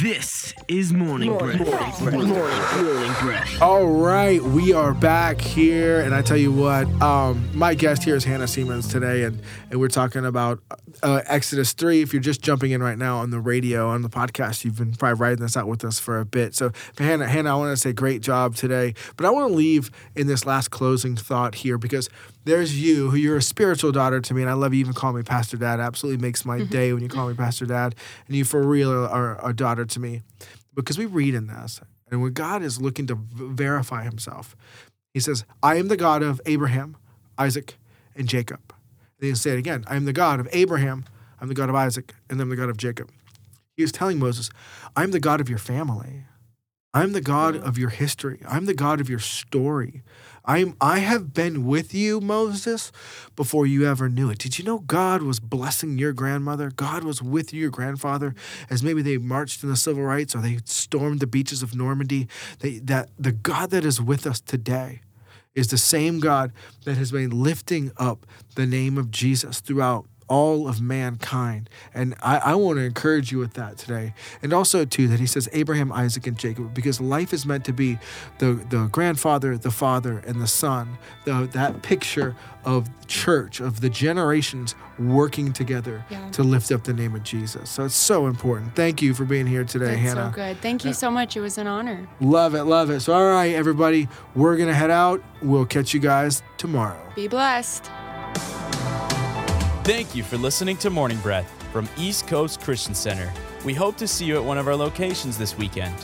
This 0.00 0.54
is 0.68 0.92
Morning 0.92 1.36
Breath. 1.36 1.58
Morning 2.00 2.28
Breath. 2.28 3.60
All 3.60 3.84
right, 3.84 4.40
we 4.40 4.72
are 4.72 4.94
back 4.94 5.40
here, 5.40 6.02
and 6.02 6.14
I 6.14 6.22
tell 6.22 6.36
you 6.36 6.52
what, 6.52 6.86
um, 7.02 7.50
my 7.52 7.74
guest 7.74 8.04
here 8.04 8.14
is 8.14 8.22
Hannah 8.22 8.46
Siemens 8.46 8.86
today, 8.86 9.24
and, 9.24 9.42
and 9.72 9.80
we're 9.80 9.88
talking 9.88 10.24
about 10.24 10.60
uh, 11.02 11.22
Exodus 11.26 11.72
3. 11.72 12.00
If 12.00 12.12
you're 12.12 12.22
just 12.22 12.42
jumping 12.42 12.70
in 12.70 12.80
right 12.80 12.96
now 12.96 13.18
on 13.18 13.30
the 13.30 13.40
radio, 13.40 13.88
on 13.88 14.02
the 14.02 14.08
podcast, 14.08 14.64
you've 14.64 14.78
been 14.78 14.94
probably 14.94 15.18
riding 15.18 15.40
this 15.40 15.56
out 15.56 15.66
with 15.66 15.84
us 15.84 15.98
for 15.98 16.20
a 16.20 16.24
bit. 16.24 16.54
So, 16.54 16.70
Hannah, 16.96 17.26
Hannah, 17.26 17.54
I 17.54 17.58
want 17.58 17.72
to 17.72 17.76
say 17.76 17.92
great 17.92 18.22
job 18.22 18.54
today, 18.54 18.94
but 19.16 19.26
I 19.26 19.30
want 19.30 19.50
to 19.50 19.54
leave 19.54 19.90
in 20.14 20.28
this 20.28 20.46
last 20.46 20.70
closing 20.70 21.16
thought 21.16 21.56
here 21.56 21.76
because 21.76 22.08
there's 22.48 22.80
you, 22.80 23.10
who 23.10 23.16
you're 23.16 23.36
a 23.36 23.42
spiritual 23.42 23.92
daughter 23.92 24.20
to 24.20 24.34
me, 24.34 24.42
and 24.42 24.50
I 24.50 24.54
love 24.54 24.72
you 24.72 24.80
even 24.80 24.94
call 24.94 25.12
me 25.12 25.22
Pastor 25.22 25.56
Dad. 25.56 25.80
Absolutely 25.80 26.20
makes 26.20 26.44
my 26.44 26.60
mm-hmm. 26.60 26.72
day 26.72 26.92
when 26.92 27.02
you 27.02 27.08
call 27.08 27.28
me 27.28 27.34
Pastor 27.34 27.66
Dad, 27.66 27.94
and 28.26 28.36
you 28.36 28.44
for 28.44 28.62
real 28.62 28.90
are 28.90 29.38
a 29.46 29.52
daughter 29.52 29.84
to 29.84 30.00
me 30.00 30.22
because 30.74 30.98
we 30.98 31.06
read 31.06 31.34
in 31.34 31.46
this, 31.46 31.80
and 32.10 32.22
when 32.22 32.32
God 32.32 32.62
is 32.62 32.80
looking 32.80 33.06
to 33.08 33.18
verify 33.32 34.04
Himself, 34.04 34.56
He 35.12 35.20
says, 35.20 35.44
"I 35.62 35.76
am 35.76 35.88
the 35.88 35.96
God 35.96 36.22
of 36.22 36.40
Abraham, 36.46 36.96
Isaac, 37.36 37.76
and 38.16 38.28
Jacob." 38.28 38.60
And 39.20 39.28
He 39.28 39.34
say 39.34 39.52
it 39.52 39.58
again, 39.58 39.84
"I 39.86 39.96
am 39.96 40.04
the 40.04 40.12
God 40.12 40.40
of 40.40 40.48
Abraham, 40.52 41.04
I'm 41.40 41.48
the 41.48 41.54
God 41.54 41.68
of 41.68 41.74
Isaac, 41.74 42.14
and 42.30 42.40
I'm 42.40 42.48
the 42.48 42.56
God 42.56 42.70
of 42.70 42.76
Jacob." 42.76 43.10
He 43.76 43.82
was 43.82 43.92
telling 43.92 44.18
Moses, 44.18 44.50
"I'm 44.96 45.10
the 45.10 45.20
God 45.20 45.40
of 45.40 45.48
your 45.48 45.58
family." 45.58 46.24
I'm 46.94 47.12
the 47.12 47.20
God 47.20 47.54
of 47.54 47.76
your 47.76 47.90
history. 47.90 48.40
I'm 48.48 48.64
the 48.64 48.74
God 48.74 48.98
of 49.00 49.10
your 49.10 49.18
story. 49.18 50.02
I'm 50.48 50.74
I 50.80 51.00
have 51.00 51.34
been 51.34 51.66
with 51.66 51.92
you, 51.92 52.22
Moses, 52.22 52.90
before 53.36 53.66
you 53.66 53.86
ever 53.86 54.08
knew 54.08 54.30
it. 54.30 54.38
Did 54.38 54.58
you 54.58 54.64
know 54.64 54.78
God 54.78 55.22
was 55.22 55.40
blessing 55.40 55.98
your 55.98 56.14
grandmother? 56.14 56.70
God 56.70 57.04
was 57.04 57.22
with 57.22 57.52
your 57.52 57.68
grandfather 57.68 58.34
as 58.70 58.82
maybe 58.82 59.02
they 59.02 59.18
marched 59.18 59.62
in 59.62 59.68
the 59.68 59.76
civil 59.76 60.02
rights 60.02 60.34
or 60.34 60.40
they 60.40 60.58
stormed 60.64 61.20
the 61.20 61.26
beaches 61.26 61.62
of 61.62 61.76
Normandy. 61.76 62.28
They, 62.60 62.78
that 62.78 63.10
the 63.18 63.32
God 63.32 63.68
that 63.70 63.84
is 63.84 64.00
with 64.00 64.26
us 64.26 64.40
today 64.40 65.02
is 65.54 65.68
the 65.68 65.76
same 65.76 66.18
God 66.18 66.54
that 66.86 66.96
has 66.96 67.12
been 67.12 67.30
lifting 67.30 67.92
up 67.98 68.26
the 68.54 68.64
name 68.64 68.96
of 68.96 69.10
Jesus 69.10 69.60
throughout 69.60 70.06
all 70.28 70.68
of 70.68 70.80
mankind. 70.80 71.68
And 71.94 72.14
I, 72.22 72.38
I 72.38 72.54
want 72.54 72.78
to 72.78 72.84
encourage 72.84 73.32
you 73.32 73.38
with 73.38 73.54
that 73.54 73.78
today. 73.78 74.14
And 74.42 74.52
also, 74.52 74.84
too, 74.84 75.08
that 75.08 75.20
he 75.20 75.26
says 75.26 75.48
Abraham, 75.52 75.90
Isaac, 75.92 76.26
and 76.26 76.38
Jacob, 76.38 76.74
because 76.74 77.00
life 77.00 77.32
is 77.32 77.46
meant 77.46 77.64
to 77.64 77.72
be 77.72 77.98
the, 78.38 78.54
the 78.70 78.86
grandfather, 78.92 79.56
the 79.56 79.70
father, 79.70 80.22
and 80.26 80.40
the 80.40 80.46
son. 80.46 80.98
The, 81.24 81.48
that 81.52 81.82
picture 81.82 82.36
of 82.64 82.88
church, 83.06 83.60
of 83.60 83.80
the 83.80 83.88
generations 83.88 84.74
working 84.98 85.52
together 85.52 86.04
Yeah. 86.10 86.28
to 86.32 86.42
lift 86.42 86.70
up 86.72 86.84
the 86.84 86.92
name 86.92 87.14
of 87.14 87.22
Jesus. 87.22 87.70
So 87.70 87.84
it's 87.86 87.94
so 87.94 88.26
important. 88.26 88.74
Thank 88.76 89.00
you 89.00 89.14
for 89.14 89.24
being 89.24 89.46
here 89.46 89.64
today, 89.64 89.86
That's 89.86 90.00
Hannah. 90.00 90.30
so 90.30 90.34
good. 90.36 90.60
Thank 90.60 90.84
you 90.84 90.92
so 90.92 91.10
much. 91.10 91.36
It 91.36 91.40
was 91.40 91.56
an 91.56 91.66
honor. 91.66 92.06
Love 92.20 92.54
it, 92.54 92.64
love 92.64 92.90
it. 92.90 93.00
So, 93.00 93.14
all 93.14 93.30
right, 93.32 93.54
everybody, 93.54 94.08
we're 94.34 94.56
going 94.56 94.68
to 94.68 94.74
head 94.74 94.90
out. 94.90 95.22
We'll 95.40 95.64
catch 95.66 95.94
you 95.94 96.00
guys 96.00 96.42
tomorrow. 96.58 97.00
Be 97.14 97.28
blessed. 97.28 97.90
Thank 99.88 100.14
you 100.14 100.22
for 100.22 100.36
listening 100.36 100.76
to 100.78 100.90
Morning 100.90 101.16
Breath 101.20 101.50
from 101.72 101.88
East 101.96 102.26
Coast 102.26 102.60
Christian 102.60 102.94
Center. 102.94 103.32
We 103.64 103.72
hope 103.72 103.96
to 103.96 104.06
see 104.06 104.26
you 104.26 104.36
at 104.36 104.44
one 104.44 104.58
of 104.58 104.68
our 104.68 104.76
locations 104.76 105.38
this 105.38 105.56
weekend. 105.56 105.98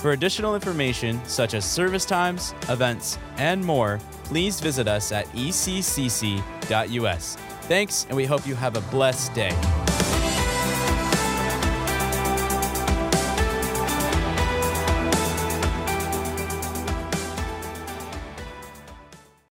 For 0.00 0.12
additional 0.12 0.54
information, 0.54 1.18
such 1.24 1.54
as 1.54 1.64
service 1.64 2.04
times, 2.04 2.54
events, 2.68 3.18
and 3.38 3.64
more, 3.64 3.98
please 4.24 4.60
visit 4.60 4.86
us 4.86 5.10
at 5.10 5.24
eccc.us. 5.28 6.36
Thanks, 7.62 8.04
and 8.08 8.14
we 8.14 8.26
hope 8.26 8.46
you 8.46 8.56
have 8.56 8.76
a 8.76 8.82
blessed 8.90 9.32
day. 9.32 9.89